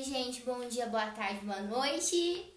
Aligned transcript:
Oi, 0.00 0.06
gente, 0.06 0.40
bom 0.44 0.66
dia, 0.66 0.86
boa 0.86 1.08
tarde, 1.08 1.44
boa 1.44 1.60
noite. 1.60 2.50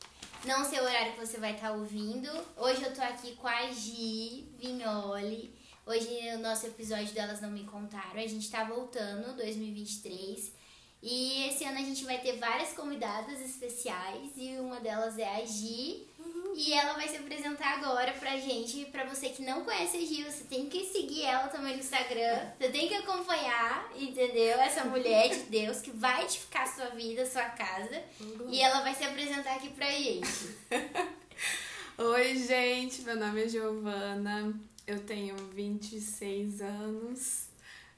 Não 0.45 0.63
sei 0.63 0.79
o 0.79 0.83
horário 0.83 1.11
que 1.11 1.19
você 1.19 1.37
vai 1.37 1.51
estar 1.51 1.73
ouvindo. 1.73 2.29
Hoje 2.55 2.81
eu 2.81 2.95
tô 2.95 3.01
aqui 3.01 3.35
com 3.35 3.45
a 3.45 3.69
Gi 3.69 4.47
Vignoli. 4.57 5.53
Hoje 5.85 6.07
o 6.35 6.39
nosso 6.39 6.67
episódio 6.67 7.13
delas 7.13 7.41
não 7.41 7.51
me 7.51 7.65
contaram. 7.65 8.15
A 8.17 8.27
gente 8.27 8.49
tá 8.49 8.63
voltando, 8.63 9.35
2023. 9.35 10.53
E 11.01 11.49
esse 11.49 11.65
ano 11.65 11.79
a 11.79 11.81
gente 11.81 12.05
vai 12.05 12.17
ter 12.19 12.37
várias 12.37 12.71
convidadas 12.71 13.41
especiais 13.41 14.31
e 14.37 14.57
uma 14.57 14.79
delas 14.79 15.19
é 15.19 15.35
a 15.35 15.45
Gi. 15.45 16.07
E 16.55 16.73
ela 16.73 16.93
vai 16.93 17.07
se 17.07 17.17
apresentar 17.17 17.77
agora 17.77 18.11
pra 18.13 18.37
gente. 18.37 18.85
Pra 18.85 19.05
você 19.05 19.29
que 19.29 19.41
não 19.41 19.63
conhece 19.63 19.97
a 19.97 20.01
Gi, 20.01 20.23
você 20.23 20.43
tem 20.43 20.69
que 20.69 20.85
seguir 20.85 21.23
ela 21.23 21.47
também 21.47 21.73
no 21.73 21.79
Instagram. 21.79 22.51
Você 22.59 22.69
tem 22.69 22.87
que 22.87 22.95
acompanhar, 22.95 23.91
entendeu? 23.95 24.59
Essa 24.59 24.83
mulher 24.85 25.29
de 25.29 25.43
Deus 25.43 25.81
que 25.81 25.91
vai 25.91 26.23
edificar 26.23 26.67
sua 26.67 26.89
vida, 26.89 27.25
sua 27.25 27.45
casa. 27.45 28.01
E 28.49 28.61
ela 28.61 28.81
vai 28.81 28.93
se 28.93 29.03
apresentar 29.03 29.55
aqui 29.55 29.69
pra 29.69 29.89
gente. 29.89 30.29
Oi, 31.97 32.37
gente. 32.37 33.01
Meu 33.01 33.15
nome 33.15 33.43
é 33.43 33.47
Giovana. 33.49 34.53
Eu 34.85 34.99
tenho 34.99 35.35
26 35.35 36.61
anos. 36.61 37.47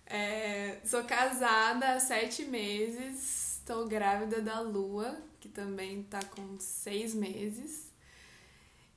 É, 0.05 0.79
sou 0.85 1.03
casada 1.03 1.93
há 1.93 1.99
sete 1.99 2.45
meses. 2.45 3.57
Estou 3.59 3.87
grávida 3.87 4.41
da 4.41 4.59
Lua, 4.59 5.17
que 5.39 5.49
também 5.49 6.03
tá 6.03 6.23
com 6.23 6.59
seis 6.59 7.15
meses. 7.15 7.91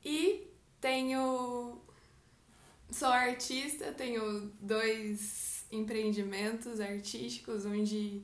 E 0.09 0.51
tenho. 0.81 1.79
Sou 2.91 3.09
artista, 3.09 3.93
tenho 3.93 4.51
dois 4.59 5.67
empreendimentos 5.71 6.81
artísticos, 6.81 7.67
um 7.67 7.85
de, 7.85 8.23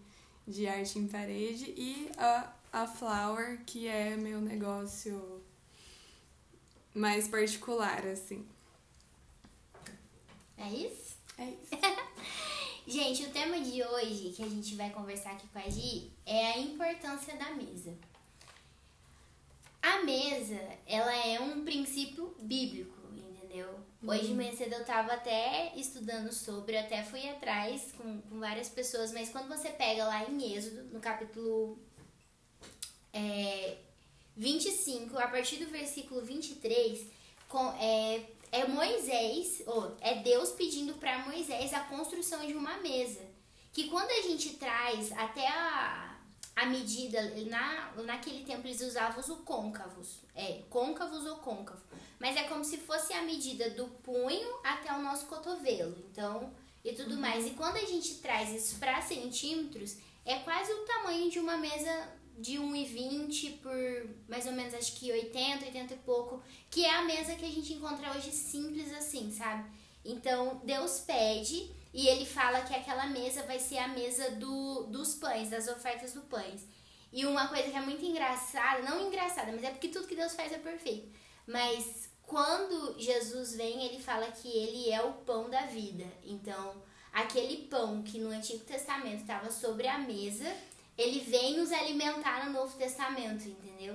de 0.48 0.66
arte 0.66 0.98
em 0.98 1.06
parede 1.06 1.74
e 1.76 2.10
a, 2.16 2.50
a 2.72 2.86
Flower, 2.86 3.62
que 3.66 3.86
é 3.86 4.16
meu 4.16 4.40
negócio 4.40 5.44
mais 6.94 7.28
particular, 7.28 8.06
assim. 8.06 8.48
É 10.56 10.70
isso? 10.70 11.18
É 11.36 11.50
isso. 11.50 11.68
gente, 12.88 13.24
o 13.24 13.30
tema 13.30 13.60
de 13.60 13.82
hoje 13.84 14.32
que 14.34 14.42
a 14.42 14.48
gente 14.48 14.74
vai 14.74 14.88
conversar 14.88 15.32
aqui 15.32 15.46
com 15.48 15.58
a 15.58 15.68
Gi 15.68 16.10
é 16.24 16.52
a 16.52 16.58
importância 16.58 17.36
da 17.36 17.50
mesa. 17.50 17.94
A 19.84 20.02
mesa, 20.02 20.58
ela 20.86 21.14
é 21.14 21.38
um 21.38 21.62
princípio 21.62 22.34
bíblico, 22.40 22.96
entendeu? 23.12 23.68
Uhum. 24.02 24.08
Hoje 24.08 24.28
de 24.28 24.34
manhã 24.34 24.50
cedo 24.56 24.76
eu 24.76 24.84
tava 24.86 25.12
até 25.12 25.74
estudando 25.76 26.32
sobre, 26.32 26.78
até 26.78 27.02
fui 27.02 27.28
atrás 27.28 27.92
com, 27.92 28.18
com 28.22 28.40
várias 28.40 28.70
pessoas, 28.70 29.12
mas 29.12 29.28
quando 29.28 29.46
você 29.46 29.68
pega 29.68 30.06
lá 30.06 30.24
em 30.24 30.54
Êxodo, 30.54 30.84
no 30.84 31.00
capítulo 31.00 31.78
é, 33.12 33.76
25, 34.34 35.18
a 35.18 35.28
partir 35.28 35.58
do 35.58 35.70
versículo 35.70 36.22
23, 36.22 37.06
com, 37.46 37.70
é, 37.78 38.22
é 38.52 38.66
Moisés, 38.66 39.62
ou 39.66 39.94
é 40.00 40.14
Deus 40.14 40.52
pedindo 40.52 40.94
para 40.94 41.26
Moisés 41.26 41.74
a 41.74 41.80
construção 41.80 42.46
de 42.46 42.54
uma 42.54 42.78
mesa. 42.78 43.20
Que 43.70 43.90
quando 43.90 44.10
a 44.10 44.22
gente 44.22 44.54
traz 44.54 45.12
até 45.12 45.46
a, 45.46 46.03
a 46.56 46.66
medida, 46.66 47.20
na, 47.46 47.92
naquele 48.04 48.44
tempo 48.44 48.66
eles 48.66 48.80
usavam 48.80 49.20
os 49.20 49.40
côncavos, 49.44 50.20
é, 50.34 50.62
côncavos 50.70 51.26
ou 51.26 51.36
côncavo, 51.36 51.82
mas 52.18 52.36
é 52.36 52.44
como 52.44 52.64
se 52.64 52.78
fosse 52.78 53.12
a 53.12 53.22
medida 53.22 53.70
do 53.70 53.86
punho 53.86 54.60
até 54.62 54.92
o 54.92 55.02
nosso 55.02 55.26
cotovelo, 55.26 55.96
então, 56.10 56.52
e 56.84 56.92
tudo 56.92 57.14
uhum. 57.14 57.20
mais. 57.20 57.46
E 57.46 57.50
quando 57.50 57.76
a 57.76 57.84
gente 57.84 58.16
traz 58.16 58.50
isso 58.50 58.78
para 58.78 59.02
centímetros, 59.02 59.96
é 60.24 60.36
quase 60.40 60.72
o 60.72 60.84
tamanho 60.84 61.30
de 61.30 61.38
uma 61.38 61.56
mesa 61.56 62.08
de 62.38 62.54
1,20 62.58 63.58
por 63.58 64.08
mais 64.28 64.46
ou 64.46 64.52
menos 64.52 64.74
acho 64.74 64.96
que 64.96 65.10
80, 65.10 65.66
80 65.66 65.94
e 65.94 65.96
pouco, 65.98 66.42
que 66.70 66.84
é 66.84 66.90
a 66.90 67.04
mesa 67.04 67.34
que 67.36 67.44
a 67.44 67.50
gente 67.50 67.72
encontra 67.72 68.10
hoje 68.16 68.32
simples 68.32 68.92
assim, 68.92 69.30
sabe? 69.30 69.64
Então, 70.04 70.60
Deus 70.64 71.00
pede 71.00 71.70
e 71.94 72.08
ele 72.08 72.26
fala 72.26 72.62
que 72.62 72.74
aquela 72.74 73.06
mesa 73.06 73.44
vai 73.44 73.60
ser 73.60 73.78
a 73.78 73.86
mesa 73.86 74.32
do, 74.32 74.82
dos 74.88 75.14
pães, 75.14 75.48
das 75.48 75.68
ofertas 75.68 76.12
do 76.12 76.22
pães. 76.22 76.66
E 77.12 77.24
uma 77.24 77.46
coisa 77.46 77.70
que 77.70 77.76
é 77.76 77.80
muito 77.80 78.04
engraçada, 78.04 78.82
não 78.82 79.06
engraçada, 79.06 79.52
mas 79.52 79.62
é 79.62 79.70
porque 79.70 79.86
tudo 79.86 80.08
que 80.08 80.16
Deus 80.16 80.34
faz 80.34 80.52
é 80.52 80.58
perfeito. 80.58 81.08
Mas 81.46 82.10
quando 82.26 82.98
Jesus 82.98 83.54
vem, 83.54 83.84
ele 83.84 84.02
fala 84.02 84.26
que 84.32 84.48
ele 84.48 84.90
é 84.90 85.00
o 85.02 85.12
pão 85.12 85.48
da 85.48 85.66
vida. 85.66 86.04
Então, 86.24 86.82
aquele 87.12 87.68
pão 87.68 88.02
que 88.02 88.18
no 88.18 88.30
Antigo 88.30 88.64
Testamento 88.64 89.20
estava 89.20 89.48
sobre 89.48 89.86
a 89.86 89.98
mesa, 89.98 90.52
ele 90.98 91.20
vem 91.20 91.56
nos 91.56 91.70
alimentar 91.70 92.44
no 92.44 92.52
Novo 92.52 92.76
Testamento, 92.76 93.46
entendeu? 93.46 93.94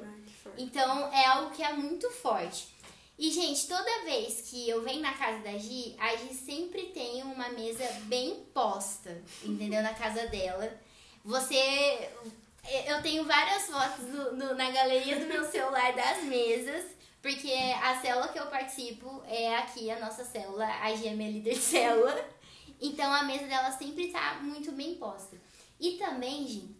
Então, 0.57 1.11
é 1.11 1.25
algo 1.25 1.51
que 1.51 1.61
é 1.61 1.73
muito 1.73 2.09
forte. 2.11 2.69
E, 3.19 3.29
gente, 3.31 3.67
toda 3.67 4.05
vez 4.05 4.49
que 4.49 4.69
eu 4.69 4.81
venho 4.81 5.01
na 5.01 5.13
casa 5.13 5.39
da 5.39 5.57
Gi, 5.57 5.93
a 5.99 6.15
Gi 6.15 6.33
sempre 6.33 6.83
tem 6.85 7.21
uma 7.21 7.49
mesa 7.49 7.83
bem 8.03 8.45
posta, 8.53 9.21
entendeu? 9.43 9.83
Na 9.83 9.93
casa 9.93 10.25
dela. 10.27 10.79
Você. 11.25 12.09
Eu 12.85 13.01
tenho 13.01 13.25
várias 13.25 13.63
fotos 13.63 14.05
no, 14.05 14.31
no, 14.37 14.55
na 14.55 14.71
galeria 14.71 15.19
do 15.19 15.25
meu 15.25 15.43
celular 15.43 15.93
das 15.93 16.23
mesas, 16.23 16.85
porque 17.21 17.51
a 17.83 17.99
célula 17.99 18.29
que 18.29 18.39
eu 18.39 18.47
participo 18.47 19.21
é 19.27 19.53
aqui, 19.57 19.91
a 19.91 19.99
nossa 19.99 20.23
célula. 20.23 20.65
A 20.65 20.95
Gi 20.95 21.09
é 21.09 21.13
minha 21.13 21.29
líder 21.29 21.55
de 21.55 21.59
célula. 21.59 22.25
Então 22.79 23.11
a 23.11 23.23
mesa 23.23 23.47
dela 23.47 23.71
sempre 23.73 24.07
tá 24.13 24.39
muito 24.41 24.71
bem 24.71 24.95
posta. 24.95 25.35
E 25.77 25.97
também, 25.97 26.47
Gi, 26.47 26.73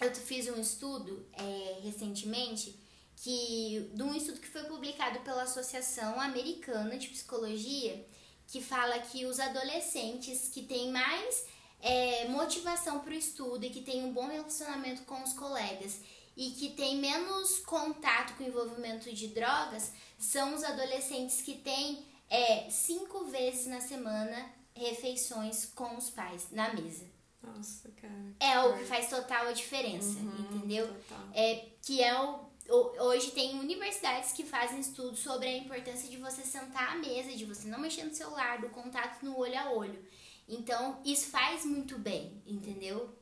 eu 0.00 0.12
fiz 0.12 0.48
um 0.48 0.60
estudo 0.60 1.24
é, 1.34 1.78
recentemente 1.84 2.76
que 3.22 3.90
de 3.94 4.02
um 4.02 4.14
estudo 4.14 4.40
que 4.40 4.48
foi 4.48 4.64
publicado 4.64 5.20
pela 5.20 5.42
Associação 5.42 6.20
Americana 6.20 6.96
de 6.96 7.08
Psicologia, 7.08 8.06
que 8.46 8.62
fala 8.62 8.98
que 9.00 9.26
os 9.26 9.40
adolescentes 9.40 10.48
que 10.48 10.62
têm 10.62 10.92
mais 10.92 11.44
é, 11.80 12.28
motivação 12.28 13.00
para 13.00 13.10
o 13.10 13.16
estudo 13.16 13.64
e 13.64 13.70
que 13.70 13.82
têm 13.82 14.04
um 14.04 14.12
bom 14.12 14.26
relacionamento 14.26 15.02
com 15.02 15.22
os 15.22 15.32
colegas 15.32 16.00
e 16.36 16.50
que 16.52 16.70
têm 16.70 16.98
menos 16.98 17.58
contato 17.60 18.36
com 18.36 18.44
o 18.44 18.46
envolvimento 18.46 19.12
de 19.12 19.28
drogas 19.28 19.92
são 20.16 20.54
os 20.54 20.62
adolescentes 20.62 21.42
que 21.42 21.54
têm 21.54 22.06
é, 22.30 22.70
cinco 22.70 23.24
vezes 23.24 23.66
na 23.66 23.80
semana 23.80 24.48
refeições 24.74 25.66
com 25.66 25.96
os 25.96 26.08
pais 26.08 26.46
na 26.52 26.72
mesa. 26.72 27.04
Nossa, 27.42 27.88
cara. 28.00 28.34
É 28.38 28.60
o 28.60 28.78
que 28.78 28.84
faz 28.84 29.10
total 29.10 29.48
a 29.48 29.52
diferença, 29.52 30.18
uhum, 30.18 30.56
entendeu? 30.56 30.86
Total. 30.86 31.28
É 31.34 31.68
que 31.82 32.02
é 32.02 32.20
o 32.20 32.47
hoje 32.68 33.30
tem 33.30 33.58
universidades 33.58 34.32
que 34.32 34.44
fazem 34.44 34.80
estudos 34.80 35.20
sobre 35.20 35.48
a 35.48 35.56
importância 35.56 36.08
de 36.08 36.18
você 36.18 36.42
sentar 36.42 36.92
à 36.92 36.98
mesa, 36.98 37.32
de 37.32 37.44
você 37.46 37.66
não 37.68 37.78
mexer 37.78 38.04
no 38.04 38.14
celular, 38.14 38.60
do 38.60 38.68
contato 38.68 39.24
no 39.24 39.38
olho 39.38 39.58
a 39.58 39.70
olho. 39.70 40.04
Então, 40.46 41.00
isso 41.04 41.30
faz 41.30 41.64
muito 41.64 41.98
bem, 41.98 42.42
entendeu? 42.46 43.14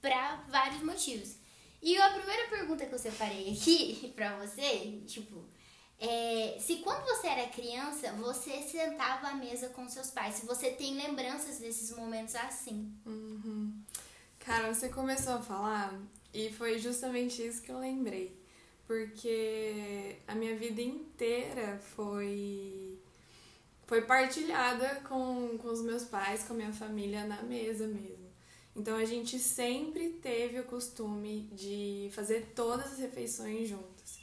Para 0.00 0.36
vários 0.48 0.82
motivos. 0.82 1.36
E 1.82 1.96
a 1.98 2.10
primeira 2.10 2.48
pergunta 2.48 2.86
que 2.86 2.94
eu 2.94 2.98
separei 2.98 3.52
aqui 3.52 4.12
para 4.16 4.38
você, 4.38 5.02
tipo, 5.06 5.44
é, 5.98 6.56
se 6.58 6.76
quando 6.76 7.04
você 7.04 7.26
era 7.26 7.48
criança, 7.48 8.12
você 8.12 8.62
sentava 8.62 9.28
à 9.28 9.34
mesa 9.34 9.68
com 9.68 9.86
seus 9.88 10.10
pais, 10.10 10.36
se 10.36 10.46
você 10.46 10.70
tem 10.70 10.94
lembranças 10.94 11.58
desses 11.58 11.94
momentos 11.94 12.34
assim. 12.34 12.90
Uhum. 13.04 13.82
Cara, 14.38 14.72
você 14.72 14.88
começou 14.88 15.34
a 15.34 15.42
falar 15.42 15.98
e 16.32 16.50
foi 16.50 16.78
justamente 16.78 17.46
isso 17.46 17.62
que 17.62 17.70
eu 17.70 17.78
lembrei 17.78 18.43
porque 18.86 20.16
a 20.26 20.34
minha 20.34 20.56
vida 20.56 20.82
inteira 20.82 21.78
foi 21.94 22.98
foi 23.86 24.02
partilhada 24.02 25.02
com, 25.06 25.58
com 25.58 25.68
os 25.68 25.82
meus 25.82 26.04
pais, 26.04 26.44
com 26.44 26.54
a 26.54 26.56
minha 26.56 26.72
família 26.72 27.24
na 27.26 27.42
mesa 27.42 27.86
mesmo. 27.86 28.24
Então 28.74 28.96
a 28.96 29.04
gente 29.04 29.38
sempre 29.38 30.08
teve 30.22 30.58
o 30.58 30.64
costume 30.64 31.48
de 31.52 32.10
fazer 32.12 32.52
todas 32.54 32.94
as 32.94 32.98
refeições 32.98 33.68
juntos. 33.68 34.18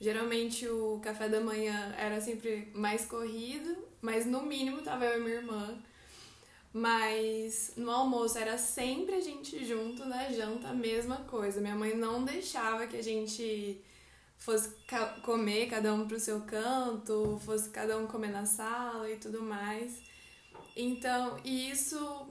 Geralmente 0.00 0.66
o 0.66 0.98
café 1.02 1.28
da 1.28 1.40
manhã 1.40 1.94
era 1.98 2.20
sempre 2.20 2.70
mais 2.72 3.04
corrido, 3.04 3.76
mas 4.00 4.24
no 4.24 4.42
mínimo 4.42 4.80
tava 4.80 5.04
eu 5.04 5.20
e 5.20 5.22
minha 5.22 5.36
irmã. 5.36 5.78
Mas 6.72 7.72
no 7.76 7.90
almoço 7.90 8.38
era 8.38 8.56
sempre 8.56 9.16
a 9.16 9.20
gente 9.20 9.64
junto, 9.66 10.06
na 10.06 10.30
janta 10.30 10.68
a 10.68 10.74
mesma 10.74 11.16
coisa. 11.16 11.60
Minha 11.60 11.74
mãe 11.74 11.94
não 11.94 12.24
deixava 12.24 12.86
que 12.86 12.96
a 12.96 13.02
gente 13.02 13.82
fosse 14.40 14.74
comer 15.22 15.68
cada 15.68 15.92
um 15.94 16.08
pro 16.08 16.18
seu 16.18 16.40
canto, 16.40 17.38
fosse 17.44 17.68
cada 17.68 17.96
um 17.98 18.06
comer 18.06 18.32
na 18.32 18.46
sala 18.46 19.08
e 19.08 19.16
tudo 19.16 19.42
mais. 19.42 20.00
Então, 20.74 21.38
isso, 21.44 22.26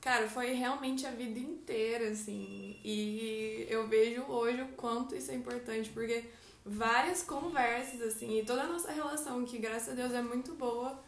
cara, 0.00 0.28
foi 0.28 0.52
realmente 0.52 1.06
a 1.06 1.10
vida 1.10 1.38
inteira, 1.38 2.10
assim. 2.10 2.78
E 2.84 3.66
eu 3.68 3.88
vejo 3.88 4.22
hoje 4.24 4.60
o 4.60 4.68
quanto 4.68 5.16
isso 5.16 5.30
é 5.30 5.34
importante, 5.34 5.88
porque 5.88 6.24
várias 6.64 7.22
conversas, 7.22 8.00
assim, 8.02 8.38
e 8.38 8.44
toda 8.44 8.62
a 8.62 8.68
nossa 8.68 8.92
relação, 8.92 9.44
que 9.44 9.58
graças 9.58 9.88
a 9.88 9.94
Deus 9.94 10.12
é 10.12 10.20
muito 10.20 10.54
boa, 10.54 11.02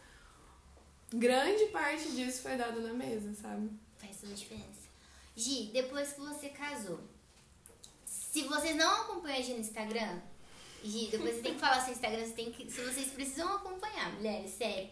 grande 1.12 1.66
parte 1.66 2.12
disso 2.12 2.40
foi 2.40 2.56
dado 2.56 2.80
na 2.80 2.94
mesa, 2.94 3.34
sabe? 3.34 3.70
Faz 3.98 4.16
toda 4.20 4.32
a 4.32 4.36
diferença. 4.36 4.86
Gi, 5.36 5.70
depois 5.70 6.14
que 6.14 6.20
você 6.20 6.48
casou, 6.48 6.98
Se 8.06 8.42
vocês 8.42 8.76
não 8.76 9.02
acompanham 9.02 9.38
a 9.38 9.42
Gi 9.42 9.52
no 9.54 9.60
Instagram, 9.60 10.20
Gi, 10.86 11.08
depois 11.10 11.36
você 11.36 11.42
tem 11.42 11.54
que 11.54 11.60
falar 11.60 11.80
seu 11.80 11.92
Instagram, 11.92 12.24
você 12.24 12.32
tem 12.32 12.52
que, 12.52 12.70
se 12.70 12.80
vocês 12.80 13.10
precisam 13.10 13.52
acompanhar, 13.54 14.12
mulheres, 14.14 14.52
sério. 14.52 14.88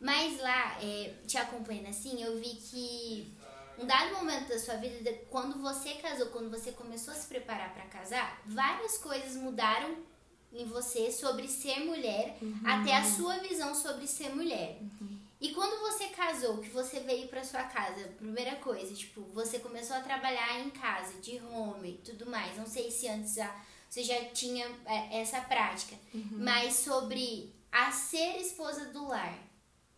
Mas 0.00 0.38
lá, 0.38 0.78
é, 0.82 1.14
te 1.26 1.36
acompanhando 1.36 1.88
assim, 1.88 2.22
eu 2.22 2.36
vi 2.38 2.54
que 2.54 3.32
um 3.78 3.86
dado 3.86 4.14
momento 4.14 4.48
da 4.48 4.58
sua 4.58 4.74
vida, 4.74 5.12
quando 5.30 5.60
você 5.60 5.94
casou, 5.94 6.26
quando 6.26 6.50
você 6.50 6.72
começou 6.72 7.12
a 7.14 7.16
se 7.16 7.26
preparar 7.26 7.72
para 7.72 7.86
casar, 7.86 8.42
várias 8.46 8.98
coisas 8.98 9.36
mudaram 9.36 9.96
em 10.52 10.64
você 10.64 11.10
sobre 11.12 11.46
ser 11.46 11.80
mulher, 11.84 12.36
uhum. 12.40 12.60
até 12.64 12.96
a 12.96 13.04
sua 13.04 13.38
visão 13.38 13.74
sobre 13.74 14.06
ser 14.06 14.34
mulher. 14.34 14.78
Uhum. 14.80 15.18
E 15.40 15.50
quando 15.50 15.78
você 15.80 16.08
casou, 16.08 16.58
que 16.58 16.70
você 16.70 17.00
veio 17.00 17.28
para 17.28 17.44
sua 17.44 17.62
casa, 17.64 18.08
primeira 18.16 18.56
coisa, 18.56 18.92
tipo, 18.92 19.22
você 19.32 19.60
começou 19.60 19.96
a 19.96 20.00
trabalhar 20.00 20.58
em 20.60 20.70
casa, 20.70 21.14
de 21.20 21.40
home 21.40 21.90
e 21.90 21.98
tudo 21.98 22.28
mais. 22.28 22.56
Não 22.56 22.66
sei 22.66 22.90
se 22.90 23.06
antes 23.06 23.34
já, 23.34 23.64
você 23.88 24.02
já 24.02 24.24
tinha 24.26 24.66
é, 24.84 25.20
essa 25.20 25.40
prática, 25.40 25.96
uhum. 26.14 26.38
mas 26.38 26.74
sobre 26.76 27.52
a 27.72 27.90
ser 27.90 28.40
esposa 28.40 28.86
do 28.86 29.08
lar. 29.08 29.38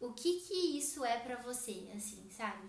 O 0.01 0.13
que 0.13 0.41
que 0.41 0.79
isso 0.79 1.05
é 1.05 1.19
para 1.19 1.37
você, 1.37 1.89
assim, 1.95 2.29
sabe? 2.31 2.69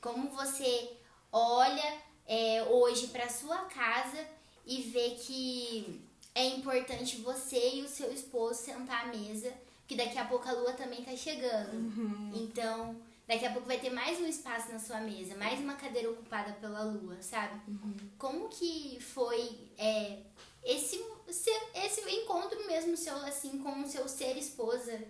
Como 0.00 0.28
você 0.28 0.92
olha 1.32 1.98
é, 2.26 2.62
hoje 2.64 3.08
para 3.08 3.28
sua 3.28 3.58
casa 3.64 4.24
e 4.64 4.82
vê 4.82 5.10
que 5.10 6.00
é 6.34 6.46
importante 6.46 7.16
você 7.16 7.76
e 7.76 7.82
o 7.82 7.88
seu 7.88 8.12
esposo 8.12 8.62
sentar 8.62 9.04
à 9.04 9.16
mesa, 9.16 9.52
que 9.86 9.94
daqui 9.94 10.18
a 10.18 10.24
pouco 10.24 10.48
a 10.48 10.52
lua 10.52 10.72
também 10.72 11.02
tá 11.02 11.16
chegando. 11.16 11.74
Uhum. 11.74 12.32
Então, 12.34 12.96
daqui 13.26 13.46
a 13.46 13.52
pouco 13.52 13.66
vai 13.66 13.78
ter 13.78 13.90
mais 13.90 14.20
um 14.20 14.26
espaço 14.26 14.72
na 14.72 14.78
sua 14.78 15.00
mesa, 15.00 15.34
mais 15.36 15.58
uma 15.60 15.74
cadeira 15.74 16.10
ocupada 16.10 16.52
pela 16.54 16.82
lua, 16.84 17.20
sabe? 17.20 17.60
Uhum. 17.68 17.96
Como 18.18 18.48
que 18.48 18.98
foi 19.00 19.70
é, 19.78 20.18
esse, 20.62 21.02
esse 21.28 22.00
encontro 22.10 22.66
mesmo 22.66 22.96
seu, 22.96 23.16
assim, 23.18 23.58
com 23.58 23.82
o 23.82 23.86
seu 23.86 24.06
ser 24.08 24.36
esposa 24.36 25.02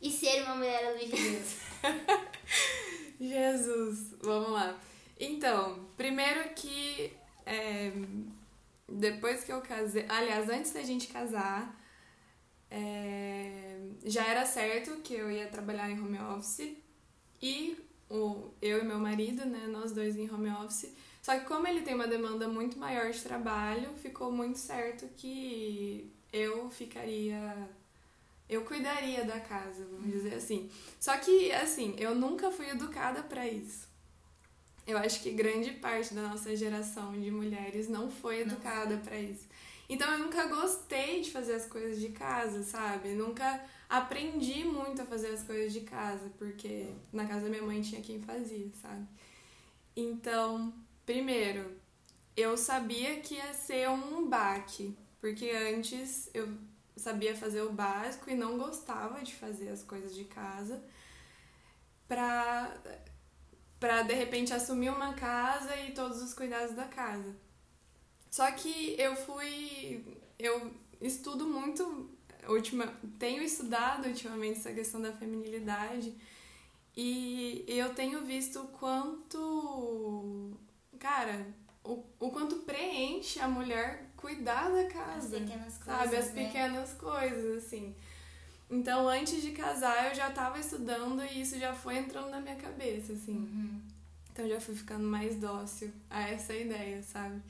e 0.00 0.10
ser 0.10 0.42
uma 0.42 0.56
mulher 0.56 0.86
à 0.86 0.90
luz 0.92 1.10
de 1.10 1.30
Deus? 1.30 1.56
Jesus, 3.20 4.14
vamos 4.20 4.50
lá. 4.50 4.78
Então, 5.18 5.88
primeiro 5.96 6.54
que 6.54 7.12
é, 7.44 7.90
depois 8.88 9.42
que 9.42 9.52
eu 9.52 9.60
casei, 9.60 10.06
aliás, 10.08 10.48
antes 10.48 10.72
da 10.72 10.84
gente 10.84 11.08
casar, 11.08 11.76
é, 12.70 13.80
já 14.04 14.24
era 14.24 14.46
certo 14.46 15.00
que 15.02 15.14
eu 15.14 15.30
ia 15.30 15.48
trabalhar 15.48 15.90
em 15.90 16.00
home 16.00 16.18
office 16.18 16.76
e 17.40 17.78
o, 18.10 18.50
eu 18.60 18.80
e 18.80 18.84
meu 18.84 18.98
marido, 18.98 19.44
né, 19.44 19.66
nós 19.68 19.92
dois 19.92 20.16
em 20.16 20.30
home 20.30 20.50
office. 20.50 20.92
Só 21.22 21.38
que 21.38 21.44
como 21.44 21.66
ele 21.66 21.82
tem 21.82 21.94
uma 21.94 22.06
demanda 22.06 22.48
muito 22.48 22.78
maior 22.78 23.10
de 23.10 23.20
trabalho, 23.20 23.90
ficou 23.96 24.32
muito 24.32 24.58
certo 24.58 25.06
que 25.16 26.10
eu 26.32 26.70
ficaria 26.70 27.68
eu 28.48 28.62
cuidaria 28.62 29.24
da 29.24 29.38
casa, 29.38 29.86
vamos 29.90 30.10
dizer 30.10 30.34
assim. 30.34 30.70
Só 30.98 31.16
que, 31.18 31.52
assim, 31.52 31.94
eu 31.98 32.14
nunca 32.14 32.50
fui 32.50 32.68
educada 32.70 33.22
para 33.22 33.46
isso. 33.46 33.86
Eu 34.86 34.96
acho 34.96 35.20
que 35.20 35.30
grande 35.30 35.72
parte 35.72 36.14
da 36.14 36.22
nossa 36.22 36.56
geração 36.56 37.12
de 37.20 37.30
mulheres 37.30 37.88
não 37.88 38.10
foi 38.10 38.40
educada 38.40 38.96
para 38.96 39.20
isso. 39.20 39.46
Então 39.88 40.12
eu 40.12 40.18
nunca 40.18 40.46
gostei 40.46 41.22
de 41.22 41.30
fazer 41.30 41.54
as 41.54 41.66
coisas 41.66 41.98
de 41.98 42.10
casa, 42.10 42.62
sabe? 42.62 43.10
Nunca 43.14 43.64
aprendi 43.88 44.64
muito 44.64 45.00
a 45.00 45.06
fazer 45.06 45.28
as 45.28 45.42
coisas 45.42 45.72
de 45.72 45.80
casa, 45.80 46.30
porque 46.38 46.92
na 47.12 47.26
casa 47.26 47.44
da 47.44 47.48
minha 47.48 47.62
mãe 47.62 47.80
tinha 47.80 48.02
quem 48.02 48.20
fazia, 48.20 48.68
sabe? 48.82 49.06
Então, 49.96 50.72
primeiro, 51.06 51.76
eu 52.36 52.56
sabia 52.56 53.20
que 53.20 53.34
ia 53.34 53.54
ser 53.54 53.88
um 53.88 54.28
baque, 54.28 54.96
porque 55.20 55.50
antes 55.50 56.30
eu 56.34 56.48
sabia 56.96 57.34
fazer 57.34 57.62
o 57.62 57.72
básico 57.72 58.28
e 58.30 58.34
não 58.34 58.58
gostava 58.58 59.22
de 59.22 59.34
fazer 59.34 59.70
as 59.70 59.82
coisas 59.82 60.14
de 60.14 60.24
casa 60.24 60.82
pra, 62.06 62.76
pra 63.80 64.02
de 64.02 64.14
repente 64.14 64.52
assumir 64.52 64.90
uma 64.90 65.14
casa 65.14 65.74
e 65.76 65.92
todos 65.92 66.22
os 66.22 66.34
cuidados 66.34 66.74
da 66.74 66.84
casa. 66.84 67.34
Só 68.30 68.50
que 68.52 68.94
eu 68.98 69.16
fui. 69.16 70.04
Eu 70.38 70.72
estudo 71.00 71.46
muito. 71.46 72.10
Ultima, 72.48 72.86
tenho 73.18 73.42
estudado 73.42 74.06
ultimamente 74.06 74.60
essa 74.60 74.72
questão 74.72 75.02
da 75.02 75.12
feminilidade 75.12 76.14
e 77.00 77.64
eu 77.68 77.94
tenho 77.94 78.24
visto 78.24 78.60
o 78.60 78.68
quanto. 78.68 80.56
Cara, 80.98 81.46
o, 81.84 82.04
o 82.18 82.30
quanto 82.30 82.56
preenche 82.56 83.38
a 83.38 83.46
mulher 83.46 84.10
cuidar 84.16 84.68
da 84.68 84.84
casa. 84.88 85.36
As 85.36 85.42
pequenas 85.42 85.78
coisas. 85.78 86.02
Sabe, 86.02 86.16
as 86.16 86.32
né? 86.32 86.44
pequenas 86.44 86.92
coisas, 86.94 87.64
assim. 87.64 87.94
Então, 88.68 89.08
antes 89.08 89.40
de 89.40 89.52
casar, 89.52 90.08
eu 90.08 90.14
já 90.16 90.30
tava 90.30 90.58
estudando 90.58 91.22
e 91.24 91.40
isso 91.40 91.58
já 91.58 91.72
foi 91.72 91.98
entrando 91.98 92.30
na 92.30 92.40
minha 92.40 92.56
cabeça, 92.56 93.12
assim. 93.12 93.36
Uhum. 93.36 93.80
Então, 94.32 94.48
já 94.48 94.60
fui 94.60 94.74
ficando 94.74 95.04
mais 95.04 95.36
dócil 95.36 95.92
a 96.10 96.28
essa 96.28 96.52
ideia, 96.52 97.00
sabe? 97.02 97.40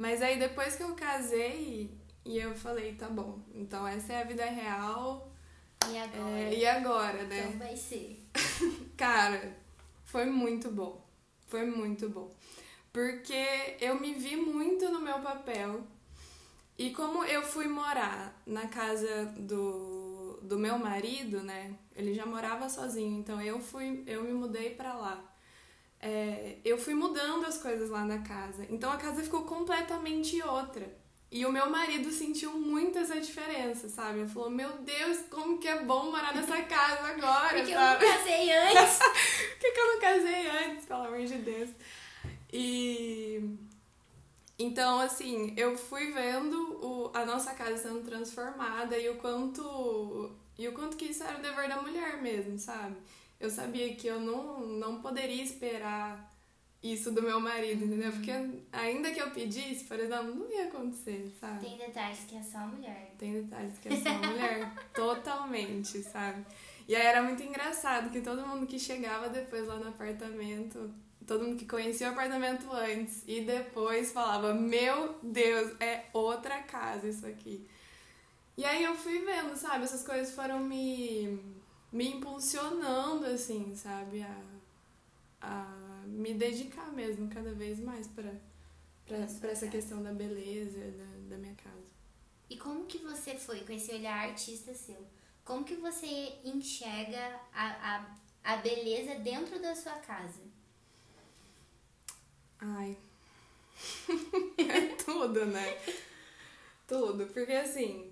Mas 0.00 0.22
aí, 0.22 0.38
depois 0.38 0.76
que 0.76 0.82
eu 0.82 0.94
casei, 0.94 1.94
e 2.24 2.38
eu 2.38 2.54
falei, 2.54 2.94
tá 2.94 3.06
bom, 3.06 3.38
então 3.54 3.86
essa 3.86 4.14
é 4.14 4.22
a 4.22 4.24
vida 4.24 4.46
real. 4.46 5.30
E 5.92 5.98
agora? 5.98 6.30
É, 6.30 6.54
e 6.54 6.66
agora, 6.66 7.22
né? 7.24 7.40
Então 7.40 7.58
vai 7.58 7.76
ser. 7.76 8.26
Cara, 8.96 9.58
foi 10.06 10.24
muito 10.24 10.70
bom. 10.70 11.06
Foi 11.48 11.66
muito 11.66 12.08
bom. 12.08 12.34
Porque 12.90 13.76
eu 13.78 14.00
me 14.00 14.14
vi 14.14 14.36
muito 14.36 14.88
no 14.90 15.02
meu 15.02 15.20
papel 15.20 15.86
e 16.78 16.88
como 16.94 17.22
eu 17.24 17.42
fui 17.42 17.68
morar 17.68 18.42
na 18.46 18.68
casa 18.68 19.26
do, 19.36 20.38
do 20.40 20.58
meu 20.58 20.78
marido, 20.78 21.42
né? 21.42 21.74
Ele 21.94 22.14
já 22.14 22.24
morava 22.24 22.70
sozinho, 22.70 23.18
então 23.18 23.38
eu 23.42 23.60
fui, 23.60 24.02
eu 24.06 24.24
me 24.24 24.32
mudei 24.32 24.70
para 24.70 24.94
lá. 24.94 25.29
É, 26.02 26.56
eu 26.64 26.78
fui 26.78 26.94
mudando 26.94 27.44
as 27.44 27.58
coisas 27.58 27.90
lá 27.90 28.04
na 28.04 28.18
casa. 28.20 28.66
Então 28.70 28.90
a 28.90 28.96
casa 28.96 29.22
ficou 29.22 29.42
completamente 29.42 30.40
outra. 30.42 30.90
E 31.32 31.46
o 31.46 31.52
meu 31.52 31.70
marido 31.70 32.10
sentiu 32.10 32.52
muito 32.54 32.98
essa 32.98 33.20
diferença, 33.20 33.88
sabe? 33.88 34.20
Ele 34.20 34.28
falou: 34.28 34.50
Meu 34.50 34.78
Deus, 34.78 35.18
como 35.30 35.58
que 35.58 35.68
é 35.68 35.84
bom 35.84 36.10
morar 36.10 36.34
nessa 36.34 36.60
casa 36.64 37.06
agora, 37.06 37.54
Porque 37.54 37.72
sabe? 37.72 38.04
eu 38.04 38.10
não 38.10 38.18
casei 38.18 38.52
antes. 38.52 38.98
Por 39.60 39.72
que, 39.72 39.80
eu 39.80 39.86
não 39.94 40.00
casei 40.00 40.48
antes, 40.48 40.86
pelo 40.86 41.02
amor 41.04 41.24
de 41.24 41.38
Deus? 41.38 41.70
E 42.52 43.56
então, 44.58 44.98
assim, 45.00 45.54
eu 45.56 45.76
fui 45.78 46.10
vendo 46.10 46.56
o, 46.84 47.10
a 47.14 47.24
nossa 47.24 47.54
casa 47.54 47.76
sendo 47.76 48.04
transformada 48.04 48.98
e 48.98 49.08
o 49.08 49.16
quanto 49.16 50.32
e 50.58 50.68
o 50.68 50.72
quanto 50.72 50.96
que 50.96 51.06
isso 51.06 51.22
era 51.22 51.38
o 51.38 51.42
dever 51.42 51.68
da 51.68 51.80
mulher 51.80 52.20
mesmo, 52.20 52.58
sabe? 52.58 52.96
Eu 53.40 53.50
sabia 53.50 53.94
que 53.94 54.06
eu 54.06 54.20
não, 54.20 54.60
não 54.60 55.00
poderia 55.00 55.42
esperar 55.42 56.30
isso 56.82 57.10
do 57.10 57.22
meu 57.22 57.40
marido, 57.40 57.84
entendeu? 57.84 58.12
Porque 58.12 58.30
ainda 58.72 59.10
que 59.10 59.20
eu 59.20 59.30
pedisse, 59.30 59.84
por 59.84 59.98
exemplo, 59.98 60.34
não 60.34 60.50
ia 60.50 60.66
acontecer, 60.66 61.34
sabe? 61.40 61.66
Tem 61.66 61.78
detalhes 61.78 62.20
que 62.28 62.36
é 62.36 62.42
só 62.42 62.58
a 62.58 62.66
mulher. 62.66 63.14
Tem 63.18 63.42
detalhes 63.42 63.78
que 63.78 63.88
é 63.88 63.96
só 63.96 64.08
a 64.10 64.18
mulher. 64.18 64.72
Totalmente, 64.94 66.02
sabe? 66.02 66.44
E 66.86 66.94
aí 66.94 67.06
era 67.06 67.22
muito 67.22 67.42
engraçado 67.42 68.10
que 68.10 68.20
todo 68.20 68.46
mundo 68.46 68.66
que 68.66 68.78
chegava 68.78 69.28
depois 69.28 69.66
lá 69.66 69.76
no 69.76 69.88
apartamento 69.88 70.92
todo 71.30 71.44
mundo 71.44 71.56
que 71.56 71.64
conhecia 71.64 72.08
o 72.08 72.10
apartamento 72.10 72.72
antes 72.72 73.22
e 73.24 73.42
depois 73.42 74.10
falava: 74.10 74.52
Meu 74.52 75.14
Deus, 75.22 75.72
é 75.78 76.06
outra 76.12 76.58
casa 76.62 77.06
isso 77.06 77.24
aqui. 77.24 77.64
E 78.56 78.64
aí 78.64 78.82
eu 78.82 78.96
fui 78.96 79.20
vendo, 79.20 79.56
sabe? 79.56 79.84
Essas 79.84 80.04
coisas 80.04 80.34
foram 80.34 80.58
me, 80.58 81.38
me 81.92 82.08
impulsionando, 82.08 83.26
assim, 83.26 83.74
sabe? 83.74 84.22
A, 84.22 84.42
a 85.40 86.02
me 86.06 86.34
dedicar 86.34 86.92
mesmo 86.92 87.28
cada 87.28 87.52
vez 87.52 87.80
mais 87.80 88.06
para 88.06 88.32
para 89.06 89.50
essa 89.50 89.66
questão 89.66 90.00
da 90.04 90.12
beleza 90.12 90.78
da, 90.78 91.34
da 91.34 91.36
minha 91.36 91.54
casa. 91.56 91.90
E 92.48 92.56
como 92.56 92.86
que 92.86 92.98
você 92.98 93.34
foi 93.34 93.58
com 93.60 93.72
esse 93.72 93.90
olhar 93.92 94.28
artista 94.28 94.72
seu? 94.72 95.04
Como 95.44 95.64
que 95.64 95.74
você 95.74 96.38
enxerga 96.44 97.40
a, 97.52 97.96
a, 97.96 98.16
a 98.44 98.56
beleza 98.58 99.16
dentro 99.16 99.60
da 99.60 99.74
sua 99.74 99.94
casa? 99.94 100.42
Ai. 102.60 102.96
é 104.58 104.94
tudo, 104.94 105.44
né? 105.46 105.76
tudo. 106.90 107.26
Porque 107.26 107.52
assim, 107.52 108.09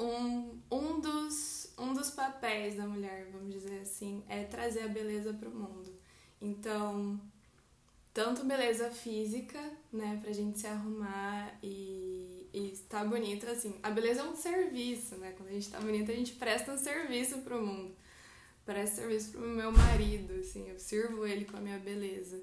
um, 0.00 0.60
um, 0.70 1.00
dos, 1.00 1.72
um 1.78 1.92
dos 1.92 2.10
papéis 2.10 2.76
da 2.76 2.86
mulher, 2.86 3.28
vamos 3.30 3.52
dizer 3.52 3.80
assim, 3.80 4.24
é 4.28 4.44
trazer 4.44 4.82
a 4.82 4.88
beleza 4.88 5.32
pro 5.34 5.50
mundo. 5.50 5.94
Então, 6.40 7.20
tanto 8.14 8.44
beleza 8.44 8.90
física, 8.90 9.60
né, 9.92 10.18
pra 10.22 10.32
gente 10.32 10.58
se 10.58 10.66
arrumar 10.66 11.58
e, 11.62 12.48
e 12.52 12.72
estar 12.72 13.04
bonita, 13.04 13.50
assim. 13.50 13.78
A 13.82 13.90
beleza 13.90 14.22
é 14.22 14.24
um 14.24 14.34
serviço, 14.34 15.16
né? 15.16 15.32
Quando 15.36 15.50
a 15.50 15.52
gente 15.52 15.70
tá 15.70 15.78
bonita, 15.78 16.10
a 16.10 16.14
gente 16.14 16.32
presta 16.32 16.72
um 16.72 16.78
serviço 16.78 17.38
pro 17.38 17.64
mundo. 17.64 17.94
Presta 18.64 18.96
serviço 18.96 19.32
pro 19.32 19.40
meu 19.40 19.70
marido, 19.70 20.32
assim, 20.40 20.68
eu 20.68 20.78
sirvo 20.78 21.26
ele 21.26 21.44
com 21.44 21.56
a 21.56 21.60
minha 21.60 21.78
beleza. 21.78 22.42